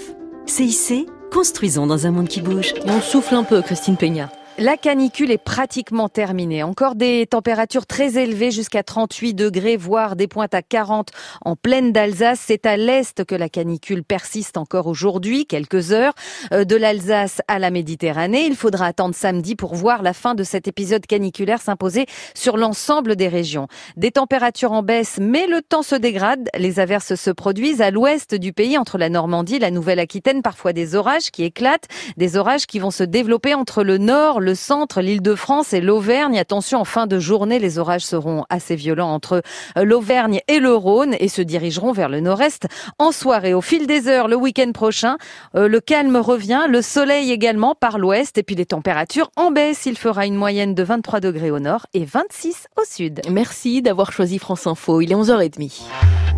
[0.47, 2.75] CIC, construisons dans un monde qui bouge.
[2.87, 4.31] On souffle un peu, Christine Peña.
[4.59, 6.63] La canicule est pratiquement terminée.
[6.63, 11.11] Encore des températures très élevées jusqu'à 38 degrés, voire des pointes à 40
[11.45, 12.43] en pleine d'Alsace.
[12.47, 16.13] C'est à l'est que la canicule persiste encore aujourd'hui, quelques heures.
[16.53, 20.43] Euh, De l'Alsace à la Méditerranée, il faudra attendre samedi pour voir la fin de
[20.43, 23.67] cet épisode caniculaire s'imposer sur l'ensemble des régions.
[23.97, 26.51] Des températures en baisse, mais le temps se dégrade.
[26.59, 30.43] Les averses se produisent à l'ouest du pays, entre la Normandie la Nouvelle-Aquitaine.
[30.43, 34.55] Parfois des orages qui éclatent, des orages qui vont se développer entre le nord, le
[34.55, 36.39] centre, l'Île-de-France et l'Auvergne.
[36.39, 39.43] Attention, en fin de journée, les orages seront assez violents entre
[39.77, 42.67] euh, l'Auvergne et le Rhône et se dirigeront vers le nord-est
[42.99, 43.55] en soirée.
[43.55, 45.17] Au fil des heures, le week-end prochain,
[45.55, 49.87] euh, le calme revient, le soleil également par l'ouest et puis les températures en baisse.
[49.87, 53.21] Il fera une moyenne de 23 degrés au nord et 26 au sud.
[53.31, 55.01] Merci d'avoir choisi France Info.
[55.01, 55.83] Il est 11h30.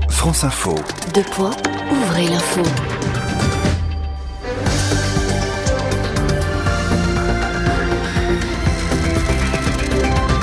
[0.09, 0.75] France Info.
[1.15, 1.57] Deux points,
[1.91, 2.63] ouvrez l'info.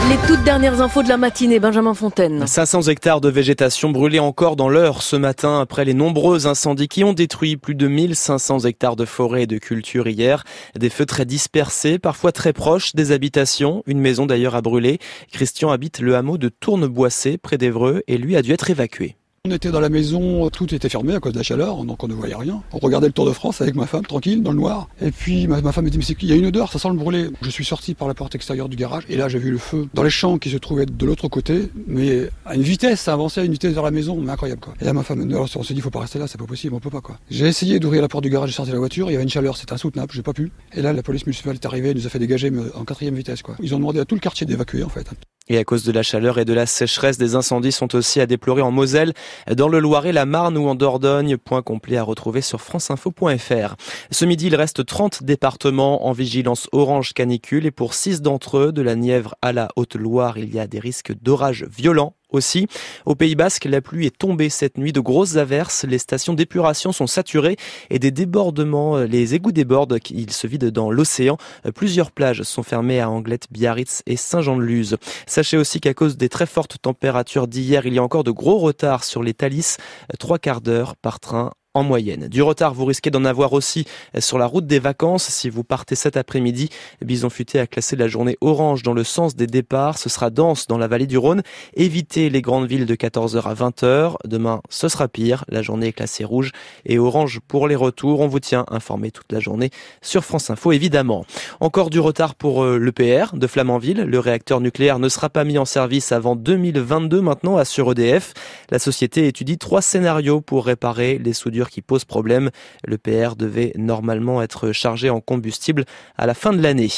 [0.09, 2.47] Les toutes dernières infos de la matinée, Benjamin Fontaine.
[2.47, 7.03] 500 hectares de végétation brûlés encore dans l'heure ce matin après les nombreux incendies qui
[7.03, 10.45] ont détruit plus de 1500 hectares de forêt et de culture hier.
[10.75, 13.83] Des feux très dispersés, parfois très proches des habitations.
[13.85, 14.97] Une maison d'ailleurs a brûlé.
[15.31, 19.18] Christian habite le hameau de Tourneboissé près d'Evreux et lui a dû être évacué.
[19.45, 22.09] On était dans la maison, tout était fermé à cause de la chaleur, donc on
[22.09, 22.61] ne voyait rien.
[22.73, 24.89] On regardait le Tour de France avec ma femme, tranquille, dans le noir.
[25.01, 26.89] Et puis ma, femme me dit, mais c'est qu'il y a une odeur, ça sent
[26.89, 27.29] le brûler.
[27.41, 29.87] Je suis sorti par la porte extérieure du garage, et là j'ai vu le feu
[29.93, 33.39] dans les champs qui se trouvaient de l'autre côté, mais à une vitesse, ça avançait
[33.39, 34.73] à une vitesse vers la maison, mais incroyable quoi.
[34.81, 36.81] Et là ma femme, on s'est dit, faut pas rester là, c'est pas possible, on
[36.81, 37.17] peut pas quoi.
[37.31, 39.29] J'ai essayé d'ouvrir la porte du garage et sortir la voiture, il y avait une
[39.29, 40.51] chaleur, c'était insoutenable, j'ai pas pu.
[40.73, 43.55] Et là la police municipale est arrivée, nous a fait dégager en quatrième vitesse quoi.
[43.61, 45.07] Ils ont demandé à tout le quartier d'évacuer en fait.
[45.51, 48.27] Et à cause de la chaleur et de la sécheresse, des incendies sont aussi à
[48.27, 49.13] déplorer en Moselle,
[49.51, 51.37] dans le Loiret, la Marne ou en Dordogne.
[51.37, 53.75] Point complet à retrouver sur franceinfo.fr.
[54.11, 58.71] Ce midi, il reste 30 départements en vigilance orange canicule et pour 6 d'entre eux,
[58.71, 62.67] de la Nièvre à la Haute-Loire, il y a des risques d'orages violents aussi.
[63.05, 66.91] Au Pays Basque, la pluie est tombée cette nuit, de grosses averses, les stations d'épuration
[66.91, 67.57] sont saturées
[67.89, 71.37] et des débordements, euh, les égouts débordent, ils se vident dans l'océan.
[71.65, 74.97] Euh, plusieurs plages sont fermées à Anglette, Biarritz et Saint-Jean-de-Luz.
[75.27, 78.57] Sachez aussi qu'à cause des très fortes températures d'hier, il y a encore de gros
[78.57, 79.77] retards sur les Thalys,
[80.11, 82.27] euh, trois quarts d'heure par train en moyenne.
[82.27, 83.85] Du retard, vous risquez d'en avoir aussi
[84.17, 85.25] sur la route des vacances.
[85.25, 86.69] Si vous partez cet après-midi,
[87.03, 89.99] Bison Futé a classé la journée orange dans le sens des départs.
[89.99, 91.43] Ce sera dense dans la vallée du Rhône.
[91.75, 94.15] Évitez les grandes villes de 14h à 20h.
[94.25, 95.45] Demain, ce sera pire.
[95.47, 96.51] La journée est classée rouge
[96.85, 98.21] et orange pour les retours.
[98.21, 99.69] On vous tient informé toute la journée
[100.01, 101.23] sur France Info, évidemment.
[101.59, 104.01] Encore du retard pour euh, l'EPR de Flamanville.
[104.01, 108.33] Le réacteur nucléaire ne sera pas mis en service avant 2022 maintenant, assure EDF.
[108.71, 112.51] La société étudie trois scénarios pour réparer les soudures qui pose problème.
[112.85, 115.83] Le PR devait normalement être chargé en combustible
[116.17, 116.91] à la fin de l'année.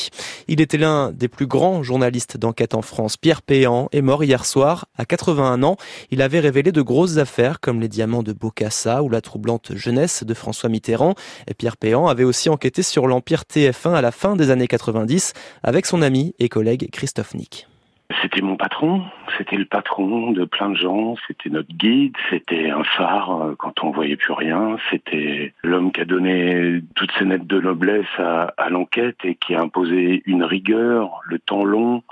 [0.47, 3.17] Il était l'un des plus grands journalistes d'enquête en France.
[3.17, 5.77] Pierre Péan est mort hier soir à 81 ans.
[6.11, 10.23] Il avait révélé de grosses affaires comme les diamants de Bocassa ou la troublante jeunesse
[10.23, 11.15] de François Mitterrand.
[11.47, 15.33] Et Pierre Péan avait aussi enquêté sur l'empire TF1 à la fin des années 90
[15.63, 17.70] avec son ami et collègue Christophe Nick.
[18.21, 19.03] C'était mon patron,
[19.37, 23.83] c'était le patron de plein de gens, c'était notre guide, c'était un phare euh, quand
[23.83, 28.69] on voyait plus rien, c'était l'homme qui a donné toutes ses lettres de noblesse à,
[28.69, 32.03] l'enquête et qui a imposé une rigueur, le temps long,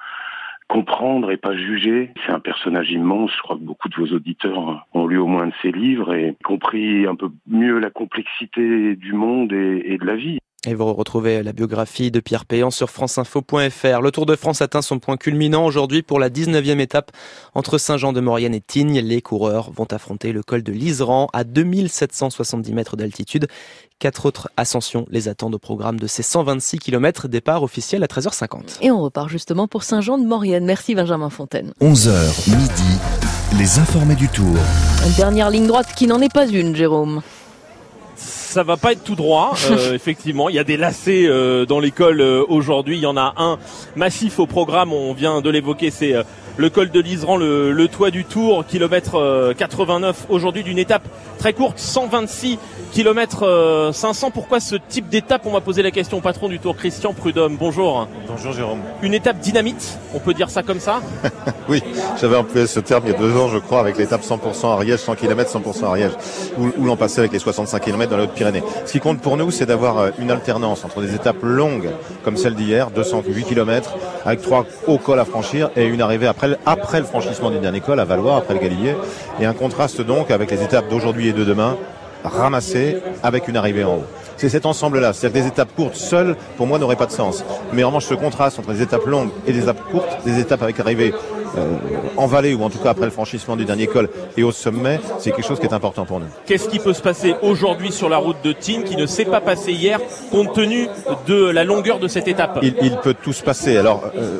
[0.67, 2.11] comprendre et pas juger.
[2.25, 3.31] C'est un personnage immense.
[3.35, 6.35] Je crois que beaucoup de vos auditeurs ont lu au moins de ses livres et
[6.43, 10.39] compris un peu mieux la complexité du monde et de la vie.
[10.67, 14.01] Et vous retrouvez la biographie de Pierre Péan sur franceinfo.fr.
[14.01, 17.11] Le Tour de France atteint son point culminant aujourd'hui pour la 19e étape
[17.55, 18.99] entre Saint-Jean-de-Maurienne et Tignes.
[18.99, 23.47] Les coureurs vont affronter le col de l'Iseran à 2770 mètres d'altitude.
[23.99, 28.79] Quatre autres ascensions les attendent au programme de ces 126 km départ officiel à 13h50.
[28.81, 30.65] Et on repart justement pour Saint-Jean-de-Maurienne.
[30.65, 31.71] Merci Benjamin Fontaine.
[31.79, 32.99] 11h midi,
[33.57, 34.57] les informés du Tour.
[35.05, 37.21] Une dernière ligne droite qui n'en est pas une, Jérôme
[38.49, 40.49] ça va pas être tout droit, euh, effectivement.
[40.49, 42.97] Il y a des lacets euh, dans l'école euh, aujourd'hui.
[42.97, 43.59] Il y en a un
[43.95, 46.15] massif au programme, on vient de l'évoquer, c'est
[46.59, 51.03] le col de l'Iseran, le, toit du Tour, kilomètre 89 aujourd'hui d'une étape
[51.37, 52.59] très courte, 126
[52.91, 54.31] km 500.
[54.31, 57.55] Pourquoi ce type d'étape On va poser la question au patron du Tour, Christian Prudhomme.
[57.57, 58.09] Bonjour.
[58.27, 58.81] Bonjour Jérôme.
[59.01, 61.01] Une étape dynamite, on peut dire ça comme ça?
[61.69, 61.83] Oui,
[62.19, 65.01] j'avais employé ce terme il y a deux ans, je crois, avec l'étape 100% Ariège,
[65.01, 66.13] 100 km, 100% Ariège,
[66.57, 68.63] ou, l'an passé avec les 65 km dans la Haute-Pyrénées.
[68.87, 71.91] Ce qui compte pour nous, c'est d'avoir euh, une alternance entre des étapes longues,
[72.23, 73.93] comme celle d'hier, 208 km,
[74.25, 77.81] avec trois hauts cols à franchir et une arrivée après, après le franchissement du dernier
[77.81, 78.95] col à Valois, après le Galibier,
[79.39, 81.77] et un contraste donc avec les étapes d'aujourd'hui et de demain,
[82.23, 84.05] ramassées avec une arrivée en haut
[84.39, 85.11] c'est cet ensemble-là.
[85.11, 87.43] C'est-à-dire que des étapes courtes seules, pour moi, n'auraient pas de sens.
[87.73, 90.63] Mais en revanche, ce contraste entre des étapes longues et des étapes courtes, des étapes
[90.63, 91.13] avec arrivée
[92.17, 94.99] en vallée ou en tout cas après le franchissement du dernier col et au sommet,
[95.19, 96.27] c'est quelque chose qui est important pour nous.
[96.45, 99.41] Qu'est-ce qui peut se passer aujourd'hui sur la route de Tignes qui ne s'est pas
[99.41, 99.99] passé hier
[100.31, 100.87] compte tenu
[101.27, 102.59] de la longueur de cette étape?
[102.61, 103.77] Il, peut tout se passer.
[103.77, 104.39] Alors, euh,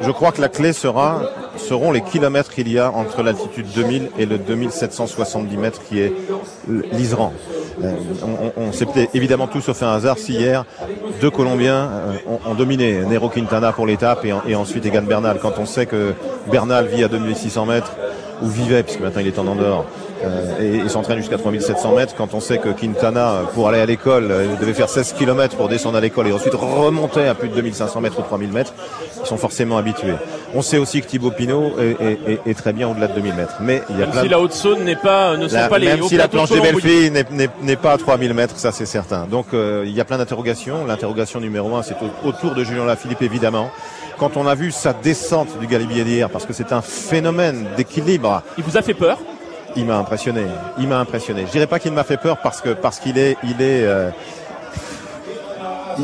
[0.00, 1.22] je crois que la clé sera
[1.56, 6.12] seront les kilomètres qu'il y a entre l'altitude 2000 et le 2770 mètres qui est
[6.92, 7.32] l'Isran.
[7.82, 7.92] Euh,
[8.56, 10.64] on, s'est évidemment tout sauf un hasard si hier
[11.20, 11.90] deux Colombiens
[12.46, 15.38] ont, dominé Nero Quintana pour l'étape et, et, ensuite Egan Bernal.
[15.40, 16.14] Quand on sait que
[16.50, 17.92] Bernal vit à 2600 mètres,
[18.42, 19.84] ou vivait, puisque maintenant il est en Andorre,
[20.24, 24.28] euh, et, s'entraîne jusqu'à 3700 mètres, quand on sait que Quintana, pour aller à l'école,
[24.30, 27.54] euh, devait faire 16 km pour descendre à l'école et ensuite remonter à plus de
[27.54, 28.74] 2500 mètres ou 3000 mètres,
[29.20, 30.14] ils sont forcément habitués.
[30.54, 33.56] On sait aussi que Thibaut Pinot est, très bien au-delà de 2000 mètres.
[33.60, 36.02] Mais il y a même si la Haute-Saône n'est pas, ne sont pas les Même
[36.04, 37.10] si la planche des belles filles
[37.62, 39.26] n'est pas à 3000 mètres, ça c'est certain.
[39.26, 40.84] Donc euh, il y a plein d'interrogations.
[40.86, 43.70] L'interrogation numéro un, c'est autour de Julien Lafilippe évidemment
[44.18, 48.42] quand on a vu sa descente du Galibier d'hier, parce que c'est un phénomène d'équilibre.
[48.58, 49.18] Il vous a fait peur?
[49.76, 50.42] Il m'a impressionné.
[50.78, 51.44] Il m'a impressionné.
[51.46, 54.10] Je dirais pas qu'il m'a fait peur parce que parce qu'il est il est euh,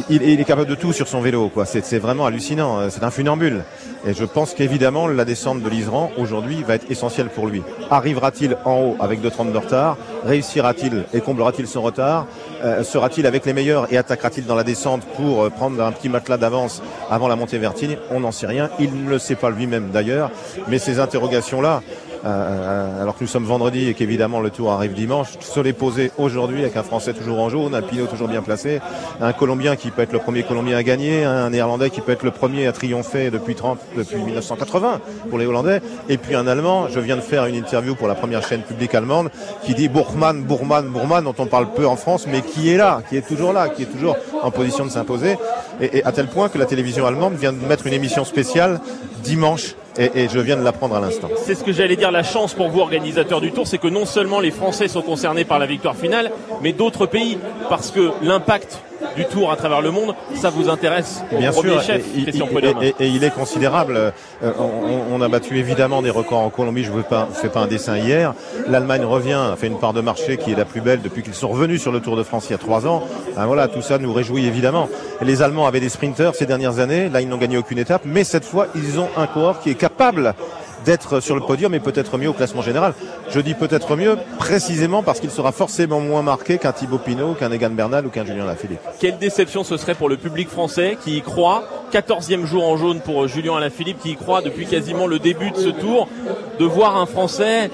[0.09, 1.49] il, est capable de tout sur son vélo.
[1.49, 1.67] quoi.
[1.67, 2.91] C'est vraiment hallucinant.
[2.91, 3.65] C'est un funambule.
[4.07, 7.63] Et je pense qu'évidemment, la descente de l'Isran, aujourd'hui, va être essentielle pour lui.
[7.91, 9.99] Arrivera-t-il en haut avec 2,30 de retard?
[10.25, 12.27] Réussira-t-il et comblera-t-il son retard?
[12.65, 16.09] Euh, Sera-t-il avec les meilleurs et attaquera-t-il dans la descente pour euh, prendre un petit
[16.09, 18.71] matelas d'avance avant la montée vertine On n'en sait rien.
[18.79, 20.31] Il ne le sait pas lui-même d'ailleurs.
[20.69, 21.83] Mais ces interrogations-là,
[22.25, 26.11] euh, alors que nous sommes vendredi et qu'évidemment le tour arrive dimanche, se les poser
[26.19, 28.81] aujourd'hui avec un Français toujours en jaune, un Pinot toujours bien placé,
[29.21, 32.23] un Colombien qui peut être le premier Colombien à gagner, un Néerlandais qui peut être
[32.23, 36.89] le premier à triompher depuis 30, depuis 1980 pour les Hollandais, et puis un Allemand.
[36.89, 39.31] Je viens de faire une interview pour la première chaîne publique allemande
[39.65, 43.03] qui dit Bourman, Bourman, Bourman, dont on parle peu en France, mais qui est là,
[43.09, 45.37] qui est toujours là, qui est toujours en position de s'imposer,
[45.81, 48.81] et, et à tel point que la télévision allemande vient de mettre une émission spéciale
[49.23, 51.29] dimanche et, je viens de l'apprendre à l'instant.
[51.37, 54.07] C'est ce que j'allais dire, la chance pour vous, organisateurs du Tour, c'est que non
[54.07, 56.31] seulement les Français sont concernés par la victoire finale,
[56.63, 58.81] mais d'autres pays, parce que l'impact
[59.17, 62.23] du Tour à travers le monde, ça vous intéresse au Bien premier sûr, chef, et,
[62.23, 62.83] Christian et, Prudhomme.
[62.83, 63.97] et, et il est considérable.
[64.43, 66.85] Euh, on, on, a battu évidemment des records en Colombie.
[66.85, 68.35] Je ne pas, fais pas un dessin hier.
[68.69, 71.49] L'Allemagne revient, fait une part de marché qui est la plus belle depuis qu'ils sont
[71.49, 73.03] revenus sur le Tour de France il y a trois ans.
[73.37, 74.89] Ben voilà, tout ça nous réjouit évidemment.
[75.23, 77.09] Les Allemands avaient des sprinters ces dernières années.
[77.09, 79.75] Là, ils n'ont gagné aucune étape, mais cette fois, ils ont un coureur qui est
[79.75, 80.35] capable
[80.85, 82.95] d'être sur le podium et peut-être mieux au classement général.
[83.31, 87.53] Je dis peut-être mieux précisément parce qu'il sera forcément moins marqué qu'un Thibaut Pinot, qu'un
[87.53, 88.81] Egan Bernal ou qu'un Julien Lafilippe.
[88.99, 91.65] Quelle déception ce serait pour le public français qui y croit.
[91.93, 95.57] 14e jour en jaune pour Julien Alaphilippe qui y croit depuis quasiment le début de
[95.57, 96.09] ce tour.
[96.59, 97.71] De voir un Français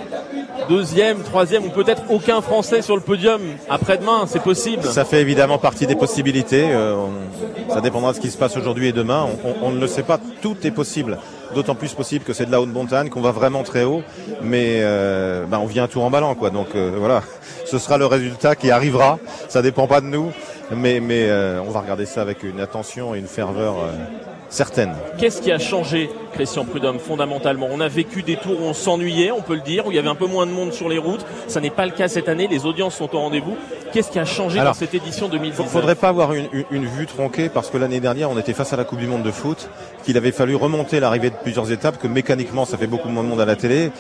[0.68, 4.84] deuxième, troisième ou peut-être aucun Français sur le podium après-demain, c'est possible.
[4.84, 6.68] Ça fait évidemment partie des possibilités.
[6.70, 9.26] Euh, on, ça dépendra de ce qui se passe aujourd'hui et demain.
[9.44, 10.18] On, on, on, ne le sait pas.
[10.40, 11.18] Tout est possible.
[11.56, 14.02] D'autant plus possible que c'est de la haute montagne, qu'on va vraiment très haut.
[14.42, 16.50] Mais euh, ben on vient un tour en ballant, quoi.
[16.50, 17.22] Donc euh, voilà,
[17.66, 19.18] ce sera le résultat qui arrivera.
[19.48, 20.32] Ça dépend pas de nous,
[20.70, 23.76] mais mais euh, on va regarder ça avec une attention et une ferveur
[24.48, 24.94] certaine.
[25.18, 27.68] Qu'est-ce qui a changé, Christian Prudhomme, fondamentalement?
[27.70, 29.98] On a vécu des tours où on s'ennuyait, on peut le dire, où il y
[29.98, 31.24] avait un peu moins de monde sur les routes.
[31.48, 33.56] Ça n'est pas le cas cette année, les audiences sont au rendez-vous.
[33.92, 36.64] Qu'est-ce qui a changé Alors, dans cette édition 2019 Il faudrait pas avoir une, une,
[36.70, 39.22] une, vue tronquée parce que l'année dernière, on était face à la Coupe du Monde
[39.22, 39.68] de foot,
[40.04, 43.28] qu'il avait fallu remonter l'arrivée de plusieurs étapes, que mécaniquement, ça fait beaucoup moins de
[43.28, 43.90] monde à la télé,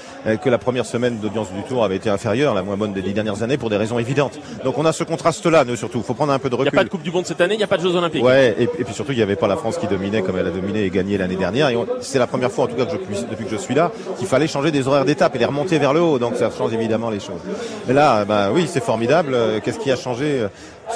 [0.42, 3.12] que la première semaine d'audience du Tour avait été inférieure, la moins bonne des dix
[3.12, 4.38] dernières années, pour des raisons évidentes.
[4.64, 5.98] Donc on a ce contraste-là, nous surtout.
[5.98, 6.68] Il faut prendre un peu de recul.
[6.72, 7.82] Il n'y a pas de Coupe du Monde cette année, il n'y a pas de
[7.82, 8.24] Jeux Olympiques.
[8.24, 10.46] Ouais, et, et puis surtout, il n'y avait pas la France qui dominait comme elle
[10.46, 11.68] a dominé et gagné l'année dernière.
[11.68, 13.74] Et c'est la première fois, en tout cas, que je puisse, depuis que je suis
[13.74, 16.18] là, qu'il fallait changer des horaires d'étape et les remonter vers le haut.
[16.18, 17.40] Donc ça change évidemment les choses.
[17.86, 19.36] Mais là, bah oui, c'est formidable.
[19.64, 20.46] Qu'est-ce qui a changé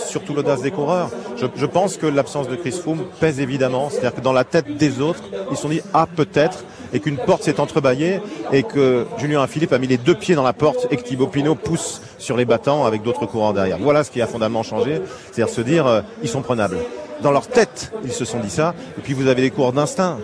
[0.07, 1.11] Surtout l'audace des coureurs?
[1.37, 3.91] Je, je pense que l'absence de Chris Froome pèse évidemment.
[3.91, 7.17] C'est-à-dire que dans la tête des autres, ils se sont dit ah peut-être et qu'une
[7.17, 8.21] porte s'est entrebâillée
[8.53, 11.27] et que Julien Philippe a mis les deux pieds dans la porte et que Thibaut
[11.27, 13.79] Pinot pousse sur les battants avec d'autres coureurs derrière.
[13.79, 15.01] Voilà ce qui a fondamentalement changé.
[15.33, 16.79] C'est-à-dire se dire euh, ils sont prenables.
[17.23, 18.75] Dans leur tête, ils se sont dit ça.
[18.99, 20.19] Et puis vous avez les coureurs d'instinct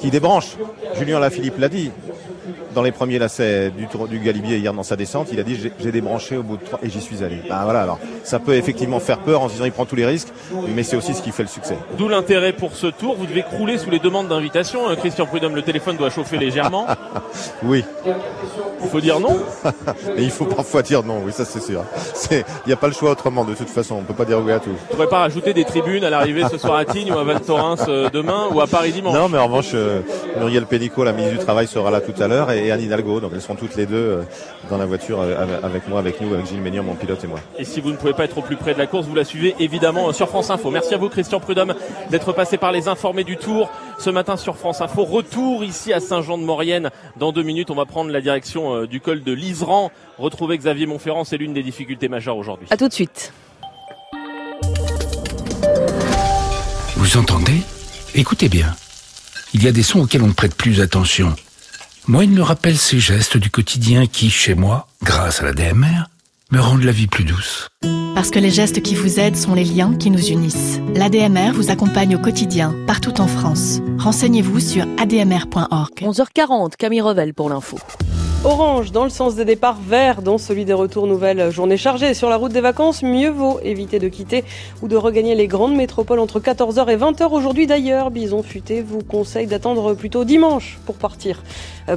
[0.00, 0.56] qui débranchent.
[0.98, 1.90] Julien Lafilippe l'a dit
[2.74, 5.58] dans les premiers lacets du tour du Galibier hier dans sa descente, il a dit
[5.78, 7.40] j'ai débranché au bout de trois et j'y suis allé.
[7.48, 10.06] Ben voilà alors ça peut effectivement faire peur en se disant il prend tous les
[10.06, 10.28] risques,
[10.74, 11.76] mais c'est aussi ce qui fait le succès.
[11.96, 13.16] D'où l'intérêt pour ce tour.
[13.16, 14.80] Vous devez crouler sous les demandes d'invitation.
[14.96, 16.86] Christian Prudhomme, le téléphone doit chauffer légèrement.
[17.62, 17.84] oui.
[18.82, 19.38] Il faut dire non.
[20.16, 21.22] et il faut parfois dire non.
[21.24, 21.84] Oui, ça c'est sûr.
[22.30, 23.96] Il n'y a pas le choix autrement de toute façon.
[23.96, 24.70] On peut pas dire oui à tout.
[24.70, 27.40] Vous pourrez pas rajouter des tribunes à l'arrivée ce soir à Tignes ou à Val
[27.40, 29.14] Thorens demain ou à Paris dimanche.
[29.14, 30.00] Non, mais en revanche, euh,
[30.38, 33.20] Muriel Pénicaud, la ministre du Travail, sera là tout à l'heure et Anne Hidalgo.
[33.20, 34.22] Donc elles seront toutes les deux euh,
[34.70, 37.40] dans la voiture euh, avec moi, avec nous, avec Gilles Ménion, mon pilote et moi.
[37.58, 39.24] Et si vous ne pouvez pas être au plus près de la course, vous la
[39.24, 40.70] suivez évidemment sur France Info.
[40.70, 41.74] Merci à vous Christian Prudhomme
[42.10, 45.04] d'être passé par les informés du Tour ce matin sur France Info.
[45.04, 46.90] Retour ici à Saint-Jean-de-Maurienne.
[47.16, 49.90] Dans deux minutes, on va prendre la direction du col de l'Iseran.
[50.18, 52.66] Retrouver Xavier Montferrand, c'est l'une des difficultés majeures aujourd'hui.
[52.70, 53.32] À tout de suite.
[56.96, 57.60] Vous entendez?
[58.14, 58.74] Écoutez bien.
[59.52, 61.34] Il y a des sons auxquels on ne prête plus attention.
[62.06, 66.10] Moi, il me rappelle ces gestes du quotidien qui, chez moi, grâce à la DMR,
[66.50, 67.70] me rendent la vie plus douce.
[68.14, 70.80] Parce que les gestes qui vous aident sont les liens qui nous unissent.
[70.94, 73.80] L'ADMR vous accompagne au quotidien, partout en France.
[73.98, 75.94] Renseignez-vous sur admr.org.
[76.02, 77.78] 11h40, Camille Revel pour l'info.
[78.46, 81.06] Orange dans le sens des départs, vert dans celui des retours.
[81.06, 83.02] Nouvelle journée chargée sur la route des vacances.
[83.02, 84.44] Mieux vaut éviter de quitter
[84.82, 87.66] ou de regagner les grandes métropoles entre 14h et 20h aujourd'hui.
[87.66, 91.42] D'ailleurs, Bison Futé vous conseille d'attendre plutôt dimanche pour partir.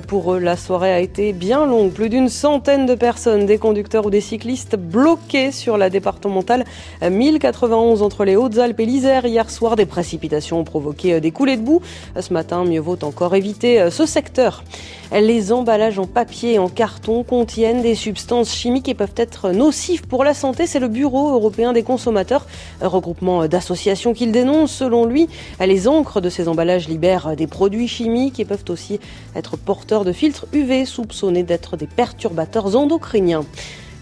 [0.07, 1.91] Pour eux, la soirée a été bien longue.
[1.91, 6.63] Plus d'une centaine de personnes, des conducteurs ou des cyclistes bloqués sur la départementale
[7.01, 9.25] 1091 entre les Hautes-Alpes et l'Isère.
[9.25, 11.81] Hier soir, des précipitations ont provoqué des coulées de boue.
[12.17, 14.63] Ce matin, mieux vaut encore éviter ce secteur.
[15.11, 20.01] Les emballages en papier et en carton contiennent des substances chimiques et peuvent être nocifs
[20.01, 20.67] pour la santé.
[20.67, 22.45] C'est le Bureau européen des consommateurs,
[22.81, 24.71] regroupement d'associations qu'il dénonce.
[24.71, 28.99] Selon lui, les encres de ces emballages libèrent des produits chimiques et peuvent aussi
[29.35, 33.45] être porteurs de filtres UV soupçonnés d'être des perturbateurs endocriniens.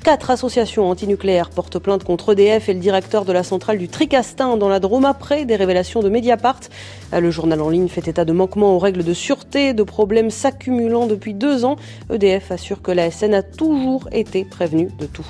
[0.06, 4.56] Quatre associations antinucléaires portent plainte contre EDF et le directeur de la centrale du Tricastin
[4.56, 6.60] dans la Drôme après des révélations de Mediapart.
[7.12, 11.08] Le journal en ligne fait état de manquements aux règles de sûreté, de problèmes s'accumulant
[11.08, 11.78] depuis deux ans.
[12.14, 15.26] EDF assure que la SN a toujours été prévenue de tout.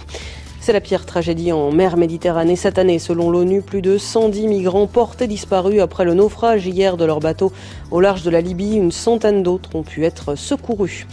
[0.59, 2.99] C'est la pire tragédie en mer Méditerranée cette année.
[2.99, 7.53] Selon l'ONU, plus de 110 migrants portés disparus après le naufrage hier de leur bateau
[7.91, 8.75] au large de la Libye.
[8.75, 11.07] Une centaine d'autres ont pu être secourus.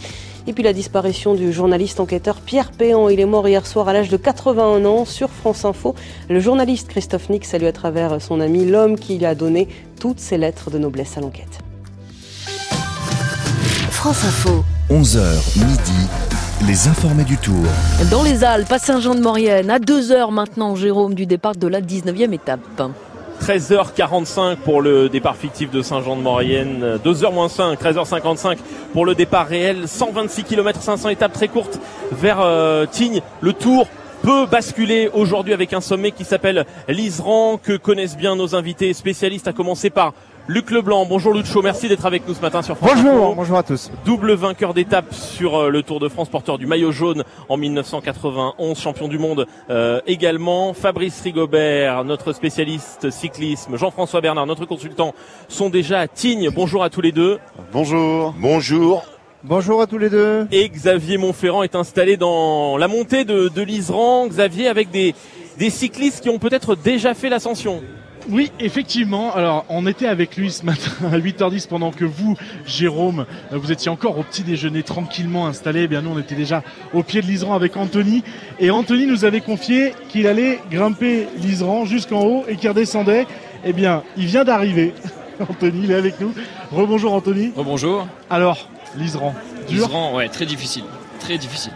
[0.45, 3.07] Et puis la disparition du journaliste enquêteur Pierre Péan.
[3.09, 5.95] Il est mort hier soir à l'âge de 81 ans sur France Info.
[6.29, 9.67] Le journaliste Christophe Nick salue à travers son ami l'homme qui lui a donné
[9.99, 11.59] toutes ses lettres de noblesse à l'enquête.
[13.89, 14.63] France Info.
[14.89, 16.09] 11h midi.
[16.67, 17.63] Les informés du Tour.
[18.09, 22.83] Dans les Alpes, à Saint-Jean-de-Maurienne, à 2h maintenant, Jérôme, du départ de la 19e étape.
[23.43, 28.57] 13h45 pour le départ fictif de Saint-Jean-de-Maurienne, 2h moins 5, 13h55
[28.93, 31.77] pour le départ réel, 126 km 500 étapes très courtes
[32.13, 33.19] vers euh, Tignes.
[33.41, 33.87] Le tour
[34.21, 39.49] peut basculer aujourd'hui avec un sommet qui s'appelle l'Isran, que connaissent bien nos invités spécialistes,
[39.49, 40.13] à commencer par
[40.49, 41.05] Luc Leblanc.
[41.05, 43.33] Bonjour Lucho, merci d'être avec nous ce matin sur France Bonjour, Info.
[43.35, 43.89] bonjour à tous.
[44.05, 48.77] Double vainqueur d'étape sur euh, le Tour de France, porteur du maillot jaune en 1991,
[48.77, 50.73] champion du monde euh, également.
[50.73, 55.13] Fabrice Rigobert, notre spécialiste cyclisme, Jean-François Bernard, notre consultant,
[55.47, 56.49] sont déjà à Tignes.
[56.49, 57.39] Bonjour à tous les deux.
[57.71, 58.33] Bonjour.
[58.37, 59.05] Bonjour.
[59.45, 60.45] Bonjour à tous les deux.
[60.51, 64.27] Et Xavier Montferrand est installé dans la montée de, de l'Isran.
[64.27, 65.15] Xavier avec des,
[65.57, 67.81] des cyclistes qui ont peut-être déjà fait l'ascension.
[68.29, 69.33] Oui, effectivement.
[69.35, 73.89] Alors, on était avec lui ce matin à 8h10 pendant que vous, Jérôme, vous étiez
[73.89, 75.83] encore au petit déjeuner tranquillement installé.
[75.83, 78.23] Eh bien, nous, on était déjà au pied de l'Isran avec Anthony.
[78.59, 83.27] Et Anthony nous avait confié qu'il allait grimper l'Isran jusqu'en haut et qu'il redescendait.
[83.65, 84.93] Eh bien, il vient d'arriver.
[85.39, 86.33] Anthony, il est avec nous.
[86.71, 87.51] Rebonjour Anthony.
[87.55, 88.07] Rebonjour.
[88.29, 89.33] Alors, l'Isran,
[89.67, 90.83] dur L'Isran, ouais, très difficile.
[91.19, 91.73] Très difficile.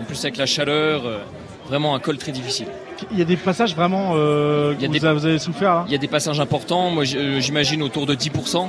[0.00, 1.18] En plus, avec la chaleur, euh,
[1.66, 2.66] vraiment un col très difficile.
[3.12, 5.74] Il y a des passages vraiment euh, que a vous, des- a- vous avez souffert
[5.74, 8.68] là Il y a des passages importants, moi euh, j'imagine autour de 10%.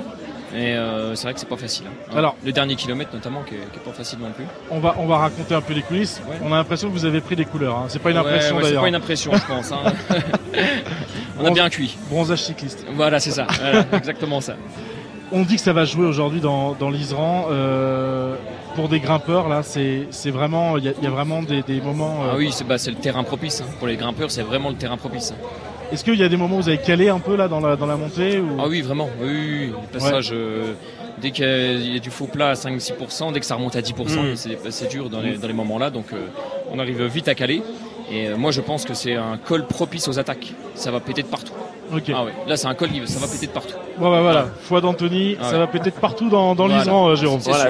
[0.53, 1.85] Et euh, c'est vrai que c'est pas facile.
[1.87, 2.15] hein.
[2.17, 4.45] Alors- le dernier kilomètre notamment, qui est, qui est pas facile non plus.
[4.71, 6.21] on va, on va raconter un peu les coulisses.
[6.41, 7.75] On a l'impression que vous avez pris des couleurs.
[7.77, 7.85] hein.
[7.89, 9.71] C'est pas une impression ouais, c'est pas une impression, je pense.
[9.73, 9.79] hein.
[11.39, 11.97] on a bien cuit.
[12.09, 12.85] Bronzage cycliste.
[12.95, 13.47] Voilà, c'est ça.
[13.59, 14.55] Voilà, exactement ça.
[15.31, 17.47] On dit que ça va jouer aujourd'hui dans, dans l'Isran.
[17.51, 18.35] euh,
[18.75, 21.81] pour des grimpeurs, là, c'est vraiment, il y, a- il y a vraiment des, des
[21.81, 22.23] moments.
[22.23, 23.61] euh, Ah oui, c'est bah, c'est le terrain propice.
[23.61, 23.65] hein.
[23.79, 25.31] Pour les grimpeurs, c'est vraiment le terrain propice.
[25.31, 25.45] hein.
[25.91, 27.75] Est-ce qu'il y a des moments où vous avez calé un peu là dans la,
[27.75, 28.57] dans la montée ou...
[28.59, 29.07] Ah oui, vraiment.
[29.21, 29.73] Oui, oui, oui.
[29.93, 30.73] Les passages, euh,
[31.21, 33.55] dès qu'il y a- il y a du faux plat à 5-6%, dès que ça
[33.55, 34.35] remonte à 10%, Mm.
[34.69, 35.89] c'est dur dans les, dans les moments-là.
[35.91, 36.25] Donc euh,
[36.71, 37.61] on arrive vite à caler.
[38.11, 40.53] Et euh, moi, je pense que c'est un col propice aux attaques.
[40.73, 41.53] Ça va péter de partout.
[41.93, 42.03] Ok.
[42.13, 42.33] Ah ouais.
[42.47, 43.73] Là, c'est un col qui ça va péter de partout.
[43.97, 45.57] Bon bah voilà, foi d'Anthony, Ah ça ouais.
[45.59, 46.79] va peut-être partout dans, dans Voilà.
[46.83, 47.39] l'Isran, euh, Jérôme.
[47.39, 47.69] Voilà,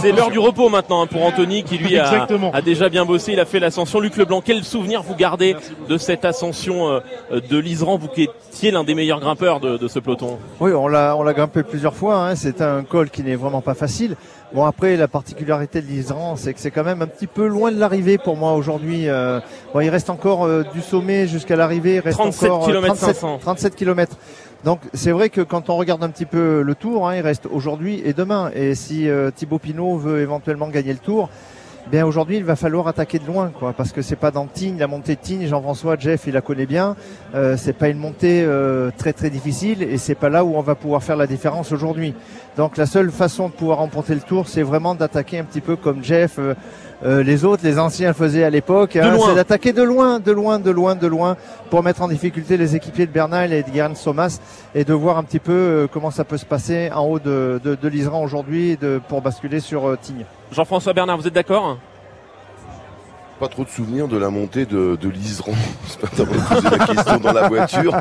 [0.00, 3.32] c'est l'heure du repos maintenant hein, pour Anthony qui lui a, a déjà bien bossé.
[3.32, 4.00] Il a fait l'ascension.
[4.00, 5.54] Luc Leblanc, quel souvenir vous gardez
[5.88, 7.00] de cette ascension euh,
[7.50, 10.88] de l'Isran, vous qui étiez l'un des meilleurs grimpeurs de, de ce peloton Oui, on
[10.88, 12.26] l'a, on l'a grimpé plusieurs fois.
[12.26, 12.36] Hein.
[12.36, 14.16] C'est un col qui n'est vraiment pas facile.
[14.54, 17.70] Bon, après, la particularité de l'Isran, c'est que c'est quand même un petit peu loin
[17.70, 19.10] de l'arrivée pour moi aujourd'hui.
[19.10, 19.40] Euh,
[19.74, 21.96] bon, il reste encore euh, du sommet jusqu'à l'arrivée.
[21.96, 23.38] Il reste 37 encore kilomètres 37, 500.
[23.42, 24.16] 37 kilomètres.
[24.64, 27.46] Donc, c'est vrai que quand on regarde un petit peu le tour, hein, il reste
[27.52, 28.50] aujourd'hui et demain.
[28.54, 31.28] Et si euh, Thibaut Pinot veut éventuellement gagner le tour,
[31.90, 34.76] Bien aujourd'hui, il va falloir attaquer de loin, quoi, parce que c'est pas dans Tignes,
[34.76, 35.46] la montée de.
[35.46, 36.96] Jean-François, Jeff, il la connaît bien.
[37.36, 40.62] Euh, c'est pas une montée euh, très très difficile, et c'est pas là où on
[40.62, 42.12] va pouvoir faire la différence aujourd'hui.
[42.56, 45.76] Donc la seule façon de pouvoir remporter le tour, c'est vraiment d'attaquer un petit peu
[45.76, 46.40] comme Jeff,
[47.04, 48.96] euh, les autres, les anciens le faisaient à l'époque.
[48.96, 49.16] hein.
[49.26, 51.36] c'est d'attaquer de loin, de loin, de loin, de loin,
[51.70, 54.40] pour mettre en difficulté les équipiers de Bernal et de Guerin Somas,
[54.74, 57.60] et de voir un petit peu euh, comment ça peut se passer en haut de,
[57.62, 60.24] de, de l'Isran aujourd'hui, et de- pour basculer sur euh, Tignes.
[60.52, 61.78] Jean-François Bernard, vous êtes d'accord?
[63.38, 65.52] Pas trop de souvenirs de la montée de, de l'Isran.
[65.86, 67.94] Ce matin, on m'a posé la question dans la voiture.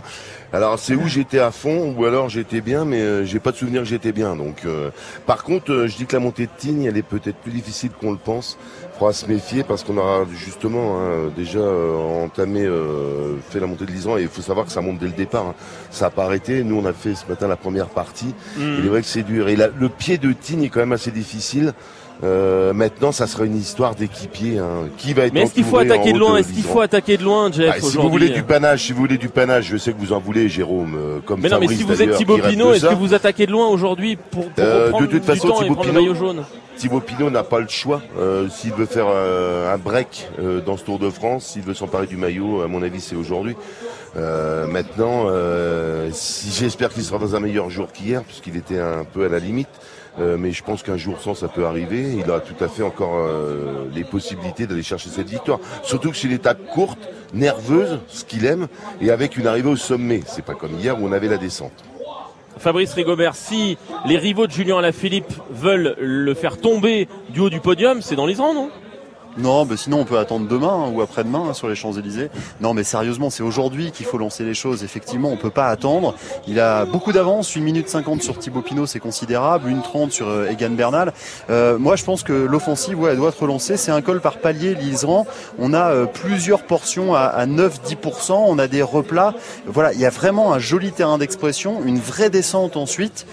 [0.53, 3.57] Alors, c'est où j'étais à fond ou alors j'étais bien, mais euh, j'ai pas de
[3.57, 4.37] souvenir que j'étais bien.
[4.37, 4.91] Donc, euh,
[5.25, 7.89] par contre, euh, je dis que la montée de Tignes, elle est peut-être plus difficile
[7.99, 8.57] qu'on le pense.
[8.97, 13.85] Faudra se méfier parce qu'on aura justement hein, déjà euh, entamé, euh, fait la montée
[13.85, 15.47] de l'Isran et il faut savoir que ça monte dès le départ.
[15.47, 15.55] hein.
[15.91, 16.63] Ça n'a pas arrêté.
[16.63, 18.33] Nous, on a fait ce matin la première partie.
[18.57, 18.75] Mhm.
[18.79, 19.49] Il est vrai que c'est dur.
[19.49, 21.73] Et la- le pied de Tignes est quand même assez difficile.
[22.23, 24.57] Euh, maintenant, ça sera une histoire d'équipier.
[24.57, 24.87] Hein.
[24.97, 27.23] Qui va être Mais est-ce qu'il faut attaquer de loin Est-ce qu'il faut attaquer de
[27.23, 29.91] loin, Jeff Ah, si vous voulez du panache, si vous voulez du panache, je sais
[29.91, 30.95] que vous en voulez, Jérôme.
[30.97, 33.45] euh, Comme Mais non, mais Fabrice si vous êtes Thibaut Pinot, est-ce que vous attaquez
[33.45, 35.89] de loin aujourd'hui pour, pour Euh, reprendre de toute du façon, temps et Thibaut le
[35.89, 36.43] Pinot, maillot jaune
[36.77, 38.01] Thibaut Pinot n'a pas le choix.
[38.19, 41.73] Euh, s'il veut faire euh, un break euh, dans ce Tour de France, s'il veut
[41.73, 43.55] s'emparer du maillot, à mon avis, c'est aujourd'hui.
[44.17, 49.03] Euh, maintenant, euh, si j'espère qu'il sera dans un meilleur jour qu'hier, puisqu'il était un
[49.05, 49.69] peu à la limite.
[50.19, 52.13] Euh, mais je pense qu'un jour sans, ça peut arriver.
[52.17, 55.59] Il a tout à fait encore euh, les possibilités d'aller chercher cette victoire.
[55.83, 56.99] Surtout que c'est une étape courte,
[57.33, 58.67] nerveuse, ce qu'il aime,
[59.01, 60.21] et avec une arrivée au sommet.
[60.25, 61.83] C'est pas comme hier où on avait la descente.
[62.57, 67.59] Fabrice Rigobert, si les rivaux de Julien Alaphilippe veulent le faire tomber du haut du
[67.59, 68.69] podium, c'est dans l'Isran, non?
[69.37, 72.29] Non, mais sinon on peut attendre demain ou après-demain hein, sur les Champs-Élysées.
[72.61, 74.83] Non, mais sérieusement, c'est aujourd'hui qu'il faut lancer les choses.
[74.83, 76.15] Effectivement, on peut pas attendre.
[76.47, 80.27] Il a beaucoup d'avance, 1 minute 50 sur Thibaut Pinot, c'est considérable, 1 30 sur
[80.27, 81.13] euh, Egan Bernal.
[81.49, 83.77] Euh, moi, je pense que l'offensive, ouais, elle doit être relancée.
[83.77, 85.27] C'est un col par palier, l'Isran.
[85.59, 88.31] On a euh, plusieurs portions à, à 9-10%.
[88.31, 89.33] On a des replats.
[89.65, 93.25] Voilà, il y a vraiment un joli terrain d'expression, une vraie descente ensuite.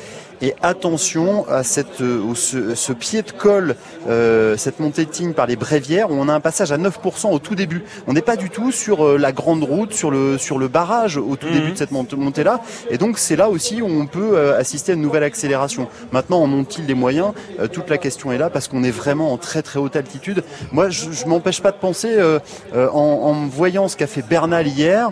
[0.45, 3.77] Et attention à cette, euh, ce, ce pied de col,
[4.09, 7.31] euh, cette montée de Tignes par les Brévières, où on a un passage à 9%
[7.31, 7.85] au tout début.
[8.09, 11.17] On n'est pas du tout sur euh, la grande route, sur le, sur le barrage
[11.17, 11.53] au tout Mhm.
[11.53, 12.61] début de cette mont- montée-là.
[12.91, 15.87] Et donc c'est là aussi où on peut assister à une nouvelle accélération.
[16.11, 17.33] Maintenant, en ont-ils les moyens?
[17.73, 20.43] Toute la question est là parce qu'on est vraiment en très très haute altitude.
[20.73, 22.41] Moi, je, je m'empêche pas de penser, euh,
[22.75, 25.11] euh, en, en voyant ce qu'a fait Bernal hier,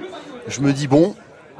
[0.48, 1.14] je me dis bon.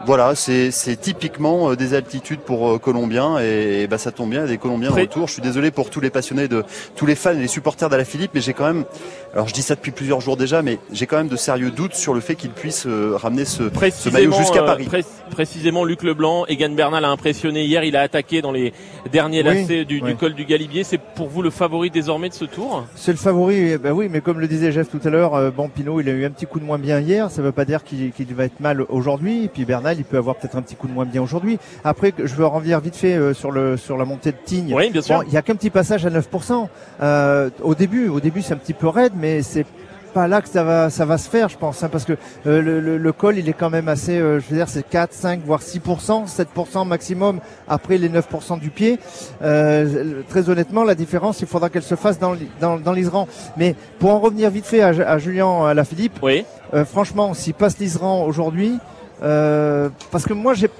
[0.07, 4.30] Voilà, c'est c'est typiquement euh, des altitudes pour euh, Colombiens et, et bah, ça tombe
[4.30, 5.28] bien, il y a des Colombiens Pré- de retour.
[5.28, 6.64] Je suis désolé pour tous les passionnés de
[6.96, 8.84] tous les fans et les supporters d'Ala Philippe, mais j'ai quand même,
[9.34, 11.94] alors je dis ça depuis plusieurs jours déjà, mais j'ai quand même de sérieux doutes
[11.94, 14.84] sur le fait qu'ils puissent euh, ramener ce, ce maillot jusqu'à euh, Paris.
[14.84, 17.84] pré- précisément, Luc Leblanc, Egan Bernal a impressionné hier.
[17.84, 18.72] Il a attaqué dans les
[19.12, 20.82] derniers Oui, lacets du, col du Galibier.
[20.82, 22.84] C'est pour vous le favori désormais de ce tour?
[22.96, 25.51] C'est le favori, eh ben oui, mais comme le disait Jeff tout à l'heure, euh,
[25.74, 27.84] Pinot, il a eu un petit coup de moins bien hier, ça veut pas dire
[27.84, 30.76] qu'il qu'il va être mal aujourd'hui, et puis Bernal, il peut avoir peut-être un petit
[30.76, 31.59] coup de moins bien aujourd'hui.
[31.84, 34.72] Après, je veux revenir vite fait euh, sur le sur la montée de Tignes.
[34.74, 35.16] Oui, bien sûr.
[35.18, 36.68] Bon, il y a qu'un petit passage à 9%.
[37.03, 39.66] Euh, au début, au début, c'est un petit peu raide, mais c'est
[40.12, 42.14] pas là que ça va ça va se faire je pense hein, parce que
[42.45, 44.82] euh, le, le- le col il est quand même assez euh, je veux dire c'est
[44.82, 47.38] 4 5 voire 6% 7% maximum
[47.68, 48.99] après les 9% du pied
[49.43, 53.76] euh, très honnêtement la différence il faudra qu'elle se fasse dans dans, dans l'Isran mais
[54.01, 56.45] pour en revenir vite fait à, à Julien à la Philippe oui.
[56.86, 58.78] franchement s'il passe l'Isran aujourd'hui
[59.21, 60.71] parce que moi j'ai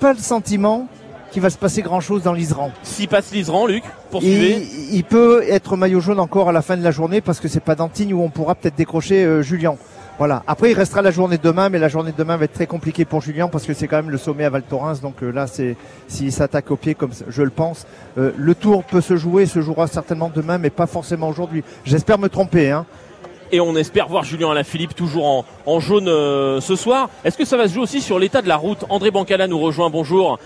[0.00, 0.88] pas le sentiment
[1.30, 4.66] qu'il va se passer grand chose dans l'Isran S'il passe l'Isran, Luc, poursuivez.
[4.90, 7.48] il, il peut être maillot jaune encore à la fin de la journée parce que
[7.48, 9.76] c'est pas d'Antigne où on pourra peut-être décrocher euh, Julien.
[10.18, 10.42] Voilà.
[10.46, 12.66] Après, il restera la journée de demain, mais la journée de demain va être très
[12.66, 15.00] compliquée pour Julien parce que c'est quand même le sommet à Val Thorens.
[15.00, 15.76] Donc euh, là, c'est
[16.08, 17.86] s'il s'attaque au pied comme je le pense,
[18.18, 21.62] euh, le tour peut se jouer, se jouera certainement demain, mais pas forcément aujourd'hui.
[21.84, 22.70] J'espère me tromper.
[22.70, 22.86] Hein.
[23.52, 27.10] Et on espère voir Julien Alaphilippe toujours en, jaune euh, ce soir.
[27.24, 28.84] Est-ce que ça va se jouer aussi sur l'état de la route?
[28.88, 29.90] André Bancala nous rejoint.
[29.90, 30.38] Bonjour.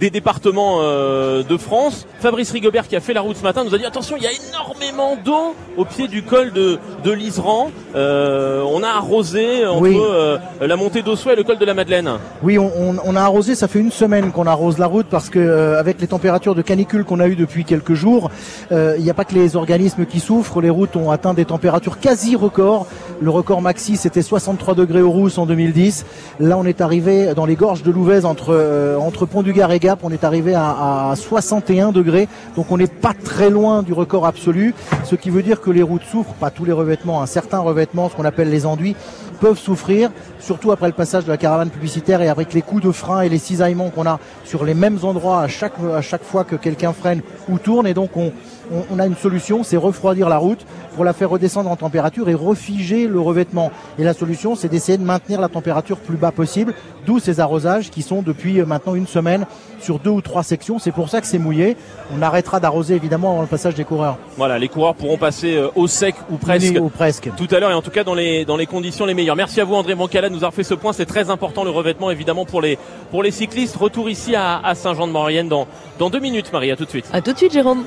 [0.00, 2.06] Des départements euh, de France.
[2.18, 4.26] Fabrice Rigobert qui a fait la route ce matin nous a dit attention, il y
[4.26, 7.70] a énormément d'eau au pied du col de, de l'Isran.
[7.94, 9.96] Euh, on a arrosé entre Oui.
[9.96, 12.10] euh, la montée d'Ossois et le col de la Madeleine.
[12.42, 15.30] Oui, on, on- on a arrosé, ça fait une semaine qu'on arrose la route parce
[15.30, 18.30] que euh, avec les températures de canicule qu'on a eues depuis quelques jours,
[18.72, 21.44] euh, il n'y a pas que les organismes qui souffrent, les routes ont atteint des
[21.44, 22.86] températures quasi records.
[23.20, 26.04] Le record maxi c'était 63 degrés au Rousse en 2010.
[26.40, 29.70] Là on est arrivé dans les gorges de Louvèze entre, euh, entre Pont du Gard
[29.70, 32.26] et On est arrivé à, à 61 degrés,
[32.56, 34.74] donc on n'est pas très loin du record absolu,
[35.04, 38.08] ce qui veut dire que les routes souffrent, pas tous les revêtements, un certain revêtement,
[38.08, 38.96] ce qu'on appelle les enduits,
[39.34, 40.10] peuvent souffrir,
[40.40, 43.28] surtout après le passage de la caravane publicitaire et avec les coups de frein et
[43.28, 46.92] les cisaillements qu'on a sur les mêmes endroits à chaque, à chaque fois que quelqu'un
[46.92, 47.86] freine ou tourne.
[47.86, 48.32] Et donc on,
[48.72, 50.64] on, on a une solution, c'est refroidir la route
[50.94, 53.72] pour la faire redescendre en température et refiger le revêtement.
[53.98, 56.72] Et la solution, c'est d'essayer de maintenir la température plus bas possible,
[57.04, 59.44] d'où ces arrosages qui sont depuis euh, maintenant une semaine
[59.80, 60.78] sur deux ou trois sections.
[60.78, 61.76] C'est pour ça que c'est mouillé.
[62.16, 64.18] On arrêtera d'arroser évidemment avant le passage des coureurs.
[64.36, 67.30] Voilà, les coureurs pourront passer euh, au sec ou presque, Oui, ou presque.
[67.36, 69.23] tout à l'heure et en tout cas dans les dans les conditions les meilleures.
[69.34, 71.70] Merci à vous André Bancala de nous avoir fait ce point, c'est très important le
[71.70, 72.78] revêtement évidemment pour les
[73.10, 73.76] pour les cyclistes.
[73.76, 75.66] Retour ici à, à Saint-Jean-de-Maurienne dans
[75.98, 77.06] dans deux minutes Marie, à tout de suite.
[77.12, 77.84] À tout de suite Jérôme.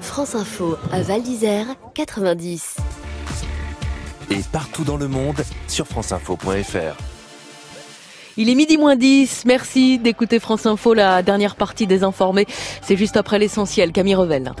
[0.00, 2.76] France Info à Val d'Isère 90.
[4.30, 6.96] Et partout dans le monde sur franceinfo.fr.
[8.36, 9.44] Il est midi moins 10.
[9.46, 12.46] Merci d'écouter France Info, la dernière partie des informés.
[12.82, 13.92] C'est juste après l'essentiel.
[13.92, 14.52] Camille Revel.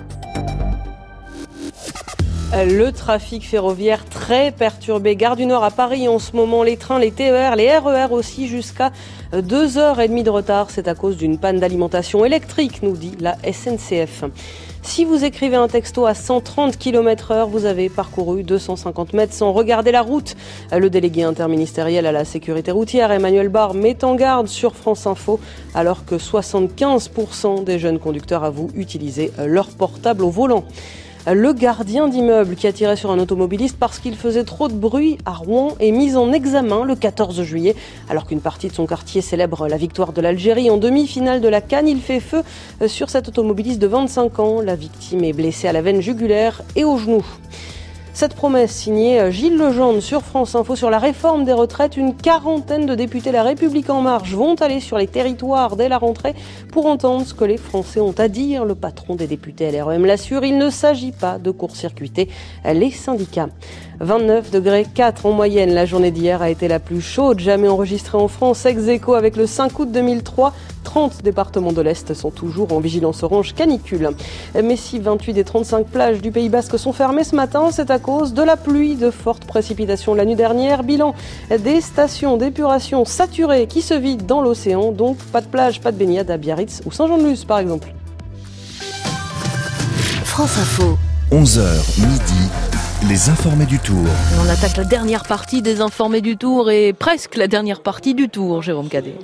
[2.56, 5.16] Le trafic ferroviaire très perturbé.
[5.16, 8.46] Gare du Nord à Paris en ce moment, les trains, les TER, les RER aussi
[8.46, 8.92] jusqu'à
[9.32, 10.70] 2h30 de retard.
[10.70, 14.24] C'est à cause d'une panne d'alimentation électrique, nous dit la SNCF.
[14.82, 19.52] Si vous écrivez un texto à 130 km heure, vous avez parcouru 250 mètres sans
[19.52, 20.36] regarder la route.
[20.70, 25.40] Le délégué interministériel à la sécurité routière, Emmanuel Barr, met en garde sur France Info,
[25.74, 30.64] alors que 75% des jeunes conducteurs avouent utiliser leur portable au volant
[31.32, 35.16] le gardien d'immeuble qui a tiré sur un automobiliste parce qu'il faisait trop de bruit
[35.24, 37.74] à Rouen est mis en examen le 14 juillet.
[38.10, 41.62] Alors qu'une partie de son quartier célèbre la victoire de l'Algérie en demi-finale de la
[41.62, 42.42] Cannes, il fait feu
[42.86, 44.60] sur cet automobiliste de 25 ans.
[44.60, 47.24] La victime est blessée à la veine jugulaire et au genou.
[48.16, 52.86] Cette promesse signée Gilles Legendre sur France Info sur la réforme des retraites, une quarantaine
[52.86, 56.36] de députés La République En Marche vont aller sur les territoires dès la rentrée
[56.70, 58.64] pour entendre ce que les Français ont à dire.
[58.64, 62.28] Le patron des députés LREM l'assure, il ne s'agit pas de court-circuiter
[62.64, 63.48] les syndicats.
[64.00, 65.72] 29 degrés 4 en moyenne.
[65.72, 69.36] La journée d'hier a été la plus chaude jamais enregistrée en France, ex aequo avec
[69.36, 70.52] le 5 août 2003.
[70.84, 74.10] 30 départements de l'Est sont toujours en vigilance orange canicule.
[74.62, 77.98] Mais si 28 des 35 plages du Pays Basque sont fermées ce matin, c'est à
[77.98, 80.82] cause de la pluie, de fortes précipitations la nuit dernière.
[80.82, 81.14] Bilan
[81.58, 84.92] des stations d'épuration saturées qui se vident dans l'océan.
[84.92, 87.92] Donc pas de plage, pas de baignade à Biarritz ou Saint-Jean-de-Luz par exemple.
[90.24, 90.98] France Info.
[91.30, 92.73] 11h midi.
[93.08, 94.06] Les informés du Tour.
[94.40, 98.30] On attaque la dernière partie des informés du Tour et presque la dernière partie du
[98.30, 99.14] Tour, Jérôme Cadet.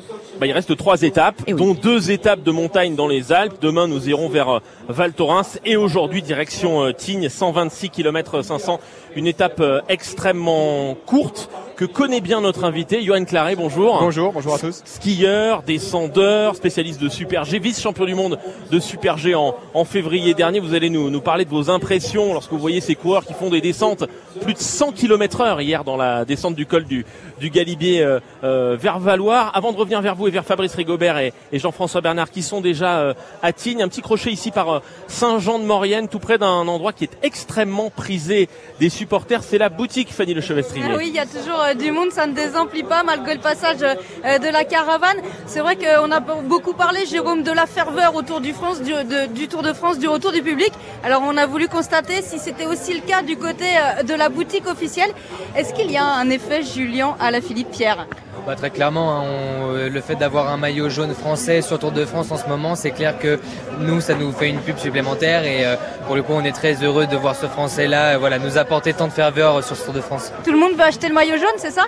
[0.41, 3.59] Bah, il reste trois étapes, dont deux étapes de montagne dans les Alpes.
[3.61, 8.80] Demain, nous irons vers euh, Val Thorens et aujourd'hui direction euh, Tignes, 126 km 500,
[9.16, 13.99] une étape euh, extrêmement courte que connaît bien notre invité, Johan Claret, bonjour.
[14.01, 14.82] Bonjour, bonjour à tous.
[14.84, 18.38] Skieur, descendeur, spécialiste de Super G, vice-champion du monde
[18.70, 20.61] de Super G en, en février dernier.
[20.61, 23.49] Vous allez nous, nous parler de vos impressions lorsque vous voyez ces coureurs qui font
[23.49, 24.05] des descentes
[24.43, 27.07] plus de 100 km heure hier dans la descente du col du,
[27.41, 29.51] du Galibier euh, euh, vers Valoir.
[29.55, 33.14] Avant de revenir vers vous vers Fabrice Rigobert et, Jean-François Bernard qui sont déjà euh,
[33.43, 37.91] à Tignes, un petit crochet ici par Saint-Jean-de-Maurienne, tout près d'un endroit qui est extrêmement
[37.91, 39.43] prisé des supporters.
[39.43, 40.85] C'est la boutique Fanny Le Chevestrier.
[40.89, 43.78] Ah oui, il y a toujours du monde, ça ne désemplit pas malgré le passage
[43.78, 45.18] de la caravane.
[45.47, 49.62] C'est vrai qu'on a beaucoup parlé, Jérôme, de la ferveur autour du, de, du Tour
[49.62, 50.72] de France, du retour du public.
[51.03, 53.66] Alors on a voulu constater si c'était aussi le cas du côté
[54.05, 55.11] de la boutique officielle.
[55.57, 58.07] Est-ce qu'il y a un effet Julien à la Philippe Pierre?
[58.47, 59.24] Bah, très clairement, hein,
[59.62, 62.74] on, le fait d'avoir un maillot jaune français sur Tour de France en ce moment,
[62.74, 63.38] c'est clair que
[63.78, 65.76] nous, ça nous fait une pub supplémentaire et euh,
[66.07, 68.93] pour le coup, on est très heureux de voir ce français-là, euh, voilà, nous apporter
[68.93, 70.32] tant de ferveur sur ce Tour de France.
[70.45, 71.86] Tout le monde veut acheter le maillot jaune, c'est ça?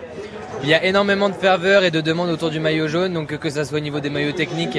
[0.62, 3.50] Il y a énormément de ferveur et de demandes autour du maillot jaune, donc que
[3.50, 4.78] ça soit au niveau des maillots techniques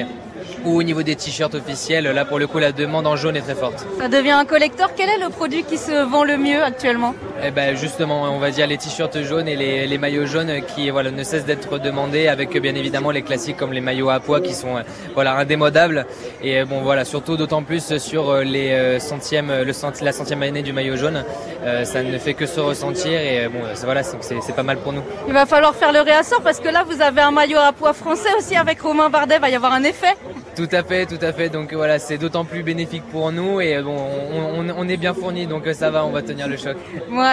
[0.66, 3.42] ou au niveau des t-shirts officiels, là pour le coup la demande en jaune est
[3.42, 3.86] très forte.
[4.00, 4.92] Ça devient un collector.
[4.96, 7.14] Quel est le produit qui se vend le mieux actuellement?
[7.46, 10.90] Eh ben justement, on va dire les t-shirts jaunes et les, les, maillots jaunes qui
[10.90, 14.40] voilà ne cessent d'être demandés, avec bien évidemment les classiques comme les maillots à poids
[14.40, 14.76] qui sont
[15.14, 16.06] voilà indémodables.
[16.42, 20.72] Et bon voilà surtout d'autant plus sur les centièmes, le centi, la centième année du
[20.72, 21.26] maillot jaune,
[21.64, 25.04] euh, ça ne fait que se ressentir et bon voilà c'est pas mal pour nous.
[25.28, 27.94] Il va falloir faire le réassort parce que là vous avez un maillot à poids
[27.94, 30.16] français aussi avec Romain Bardet, va y avoir un effet.
[30.56, 31.50] Tout à fait, tout à fait.
[31.50, 33.98] Donc voilà, c'est d'autant plus bénéfique pour nous et bon,
[34.32, 36.78] on, on, on est bien fourni, donc ça va, on va tenir le choc.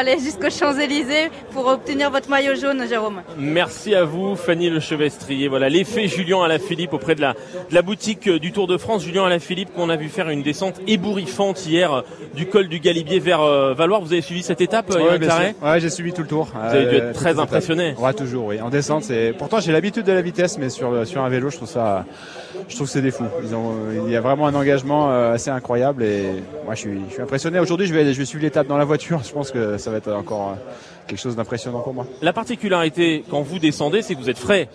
[0.00, 3.20] Allez jusqu'aux Champs-Élysées pour obtenir votre maillot jaune, Jérôme.
[3.36, 5.48] Merci à vous, Fanny Le Chevestrier.
[5.48, 9.02] Voilà, l'effet Julien Alaphilippe auprès de la, de la boutique du Tour de France.
[9.02, 12.02] Julien Alaphilippe qu'on a vu faire une descente ébouriffante hier
[12.34, 14.00] du col du Galibier vers euh, Valoir.
[14.00, 16.48] Vous avez suivi cette étape, ouais, ouais j'ai suivi tout le tour.
[16.54, 17.94] Vous avez dû être très impressionné.
[17.98, 18.60] Ouais, toujours, oui.
[18.60, 19.34] En descente, c'est.
[19.36, 22.06] Pourtant, j'ai l'habitude de la vitesse, mais sur, sur un vélo, je trouve ça.
[22.68, 23.24] Je trouve que c'est des fous.
[23.42, 23.74] Ils ont,
[24.06, 27.58] il y a vraiment un engagement assez incroyable et moi je suis, je suis impressionné.
[27.58, 29.20] Aujourd'hui, je vais, je vais suivre l'étape dans la voiture.
[29.30, 30.56] Je pense que ça va être encore
[31.06, 32.06] quelque chose d'impressionnant pour moi.
[32.22, 34.68] La particularité quand vous descendez, c'est que vous êtes frais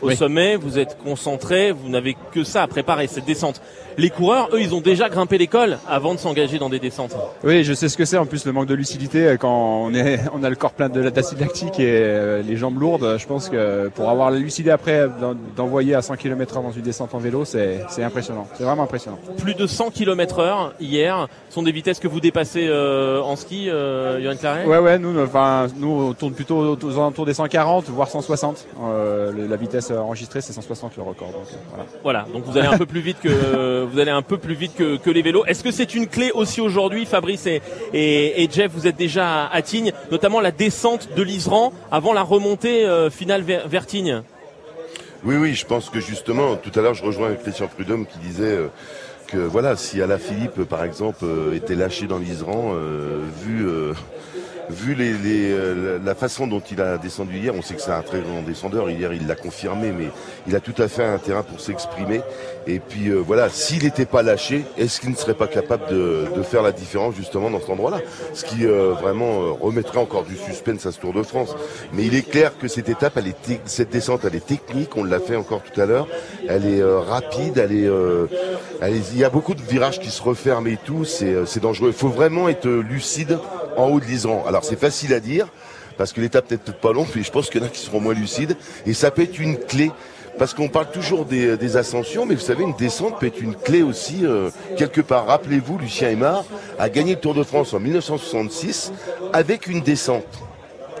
[0.00, 0.16] au Oui.
[0.16, 3.60] sommet, vous êtes concentré, vous n'avez que ça à préparer cette descente.
[3.98, 7.14] Les coureurs, eux, ils ont déjà grimpé l'école avant de s'engager dans des descentes.
[7.44, 8.16] Oui, je sais ce que c'est.
[8.16, 9.52] En plus, le manque de lucidité euh, quand
[9.84, 13.16] on est, on a le corps plein de d'acide lactique et euh, les jambes lourdes.
[13.18, 16.80] Je pense que pour avoir la lucidité après d'en- d'envoyer à 100 km/h dans une
[16.82, 18.46] descente en vélo, c'est c'est impressionnant.
[18.54, 19.18] C'est vraiment impressionnant.
[19.36, 23.68] Plus de 100 km heure hier sont des vitesses que vous dépassez euh, en ski,
[23.68, 24.64] euh, Johan Claret?
[24.64, 24.98] Ouais, ouais.
[24.98, 28.66] Nous, enfin, nous, on tourne plutôt aux alentours des 140, voire 160.
[28.82, 31.28] Euh, le- la vitesse enregistrée, c'est 160 le record.
[31.32, 31.84] Donc, euh, voilà.
[32.02, 34.74] Voilà, donc vous allez un peu plus vite que vous allez un peu plus vite
[34.74, 35.44] que, que les vélos.
[35.46, 37.60] Est-ce que c'est une clé aussi aujourd'hui, Fabrice et,
[37.92, 42.12] et, et Jeff, vous êtes déjà à, à Tignes, notamment la descente de l'Isran avant
[42.14, 44.22] la remontée euh, finale vers, vers Tignes
[45.24, 48.44] Oui, oui, je pense que justement, tout à l'heure, je rejoins Christian Prudhomme qui disait
[48.44, 48.66] euh,
[49.28, 53.92] que voilà, si Ala Philippe, par exemple, euh, était lâché dans l'Isran, euh, vu euh,
[54.70, 58.20] vu euh, la façon dont il a descendu hier, on sait que c'est un très
[58.20, 58.90] grand descendeur.
[58.90, 60.08] Hier, il l'a confirmé, mais
[60.46, 62.20] il a tout à fait un terrain pour s'exprimer.
[62.66, 66.26] Et puis euh, voilà, s'il n'était pas lâché, est-ce qu'il ne serait pas capable de,
[66.34, 68.00] de faire la différence justement dans cet endroit-là?
[68.34, 71.56] Ce qui euh, vraiment euh, remettrait encore du suspense à ce Tour de France.
[71.92, 74.96] Mais il est clair que cette étape, elle est cette descente, elle est technique.
[74.96, 76.06] On l'a fait encore tout à l'heure.
[76.48, 77.58] Elle est euh, rapide.
[77.58, 78.26] Elle est, euh,
[78.80, 81.04] elle est- il y a beaucoup de virages qui se referment et tout.
[81.04, 81.88] C'est, dangereux.
[81.88, 83.38] Il faut vraiment être lucide
[83.76, 84.44] en haut de l'Isran.
[84.46, 85.48] Alors c'est facile à dire
[85.98, 88.00] parce que l'étape peut-être pas longue, mais je pense qu'il y en a qui seront
[88.00, 88.56] moins lucides.
[88.86, 89.90] Et ça peut être une clé.
[90.38, 93.54] Parce qu'on parle toujours des, des ascensions, mais vous savez, une descente peut être une
[93.54, 95.26] clé aussi, euh, quelque part.
[95.26, 96.44] Rappelez-vous, Lucien Aymar
[96.78, 98.92] a gagné le Tour de France en 1966
[99.32, 100.24] avec une descente.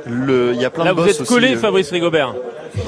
[0.06, 2.34] Le, il y a plein Là, de vous boss êtes collé, aussi, euh, Fabrice Rigobert.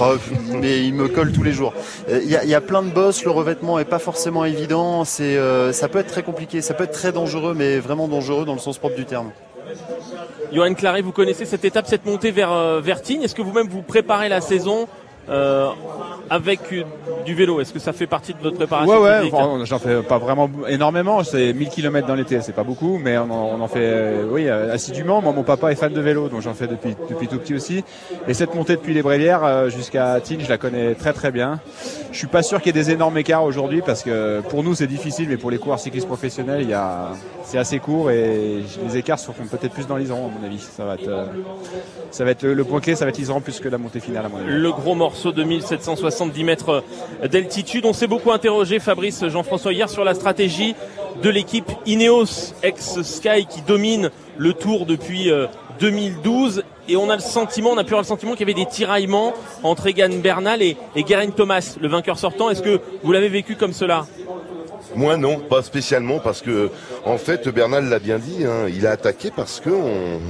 [0.01, 0.15] Oh,
[0.61, 1.73] mais il me colle tous les jours.
[2.09, 4.45] Euh, Il y, a, il y a plein de boss, le revêtement est pas forcément
[4.45, 5.05] évident.
[5.05, 8.45] C'est, euh, ça peut être très compliqué, ça peut être très dangereux, mais vraiment dangereux
[8.45, 9.31] dans le sens propre du terme.
[10.53, 13.23] Johan Claret, vous connaissez cette étape, cette montée vers, euh, vers Tignes.
[13.23, 14.87] Est-ce que vous-même vous préparez la saison
[15.29, 15.69] euh,
[16.31, 16.61] avec
[17.25, 20.03] du vélo Est-ce que ça fait partie de votre préparation Ouais, ouais, enfin, j'en fais
[20.03, 23.61] pas vraiment énormément, c'est 1000 km dans l'été, c'est pas beaucoup, mais on en, on
[23.61, 25.23] en fait euh, oui, euh, assidûment.
[25.23, 27.85] Moi, mon papa est fan de vélo, donc j'en fais depuis, depuis tout petit aussi.
[28.29, 31.61] Et cette montée depuis les Brélières jusqu'à Tignes, je la connais très très bien.
[32.13, 34.75] Je suis pas sûr qu'il y ait des énormes écarts aujourd'hui parce que pour nous
[34.75, 37.09] c'est difficile, mais pour les coureurs cyclistes professionnels, il y a,
[37.45, 40.61] c'est assez court et les écarts se font peut-être plus dans l'Isran à mon avis.
[40.61, 41.29] Ça va être,
[42.11, 44.27] ça va être le point clé, ça va être l'Isran plus que la montée finale
[44.27, 44.47] à mon avis.
[44.49, 46.83] Le gros morceau de 1770 mètres
[47.31, 47.85] d'altitude.
[47.87, 50.75] On s'est beaucoup interrogé, Fabrice Jean-François, hier sur la stratégie
[51.23, 55.47] de l'équipe Ineos ex-Sky qui domine le tour depuis euh,
[55.81, 56.65] 2012.
[56.89, 58.69] Et on a le sentiment, on a pu avoir le sentiment qu'il y avait des
[58.69, 61.05] tiraillements entre Egan Bernal et, et
[61.35, 62.51] Thomas, le vainqueur sortant.
[62.51, 64.07] Est-ce que vous l'avez vécu comme cela?
[64.95, 66.71] Moi non, pas spécialement parce que
[67.05, 70.21] en fait Bernal l'a bien dit, hein, il a attaqué parce que on-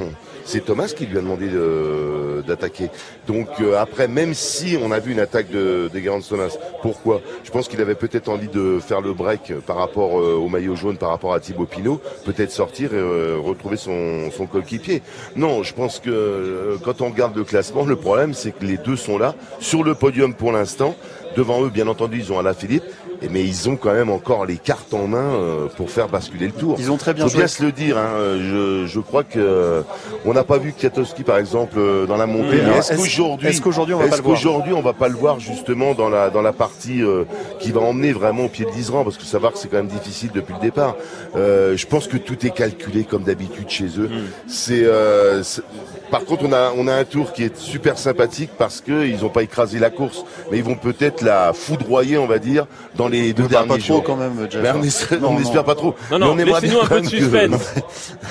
[0.44, 2.90] c'est Thomas qui lui a demandé de- d'attaquer.
[3.26, 7.20] Donc euh, après, même si on a vu une attaque de, de Geraint Thomas, pourquoi?
[7.44, 10.76] Je pense qu'il avait peut-être envie de faire le break par rapport euh, au maillot
[10.76, 15.02] jaune, par rapport à Thibaut Pinot, peut-être sortir et euh, retrouver son, son coéquipier.
[15.36, 18.96] Non, je pense que quand on regarde le classement, le problème c'est que les deux
[18.96, 20.94] sont là sur le podium pour l'instant.
[21.36, 22.84] Devant eux, bien entendu, ils ont Alain Philippe.
[23.30, 26.52] Mais ils ont quand même encore les cartes en main euh, pour faire basculer le
[26.52, 26.76] tour.
[26.78, 27.38] Ils ont très bien Faut joué.
[27.40, 27.98] bien se le dire.
[27.98, 29.82] Hein, je, je crois que euh,
[30.24, 32.58] on n'a pas vu Kwiatkowski par exemple euh, dans la montée.
[32.58, 35.14] Est-ce qu'aujourd'hui, est-ce qu'aujourd'hui, on va pas est-ce le voir qu'aujourd'hui, on va pas le
[35.16, 37.24] voir justement dans la dans la partie euh,
[37.60, 39.86] qui va emmener vraiment au pied de l'Isran parce que savoir que c'est quand même
[39.88, 40.96] difficile depuis le départ.
[41.36, 44.08] Euh, je pense que tout est calculé comme d'habitude chez eux.
[44.08, 44.26] Hmm.
[44.46, 45.62] C'est euh, c'est-
[46.10, 49.20] par contre, on a, on a un tour qui est super sympathique parce que ils
[49.22, 53.08] n'ont pas écrasé la course, mais ils vont peut-être la foudroyer, on va dire, dans
[53.08, 54.74] les deux derniers pas trop quand même, Jeff.
[54.76, 55.40] On espère, Non, on non.
[55.40, 55.94] espère pas trop.
[56.10, 57.74] Non, Mais non, laissez-nous un peu de suspense.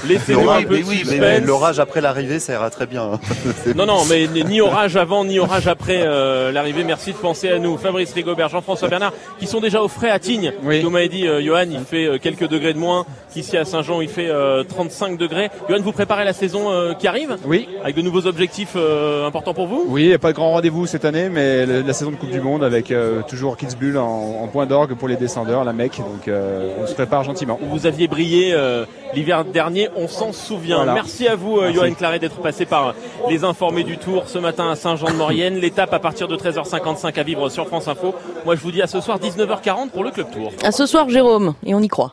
[0.07, 1.41] Laissez-nous un L'orage- peu de mais oui, mais suspense.
[1.47, 3.19] l'orage après l'arrivée, ça ira très bien.
[3.76, 6.84] Non, non, mais ni orage avant, ni orage après euh, l'arrivée.
[6.84, 7.78] Merci de penser à nous.
[7.78, 10.53] Fabrice Rigobert, Jean-François Bernard, qui sont déjà au frais à Tignes.
[10.63, 10.82] Oui.
[10.82, 14.01] Vous m'avez dit, euh, Johan, il fait euh, quelques degrés de moins qu'ici à Saint-Jean,
[14.01, 15.49] il fait euh, 35 degrés.
[15.69, 17.38] Johan, vous préparez la saison euh, qui arrive?
[17.45, 17.62] Oui.
[17.84, 19.86] Avec de nouveaux objectifs euh, importants pour vous?
[19.88, 22.16] Oui, il n'y a pas de grand rendez-vous cette année, mais le- la saison de
[22.16, 24.05] Coupe du Monde avec euh, toujours Kitzbühel en,
[24.41, 25.97] en point d'orgue pour les descendeurs, la Mecque.
[25.97, 27.59] Donc euh, on se prépare gentiment.
[27.61, 30.78] Vous aviez brillé euh, l'hiver dernier, on s'en souvient.
[30.78, 30.93] Voilà.
[30.93, 31.76] Merci à vous, euh, Merci.
[31.76, 32.93] Johan Claret, d'être passé par
[33.30, 35.55] les informés du Tour ce matin à Saint-Jean-de-Maurienne.
[35.59, 38.14] L'étape à partir de 13h55 à vivre sur France Info.
[38.45, 40.51] Moi, je vous dis à ce soir 19h40 pour le Club Tour.
[40.64, 42.11] À ce soir, Jérôme, et on y croit.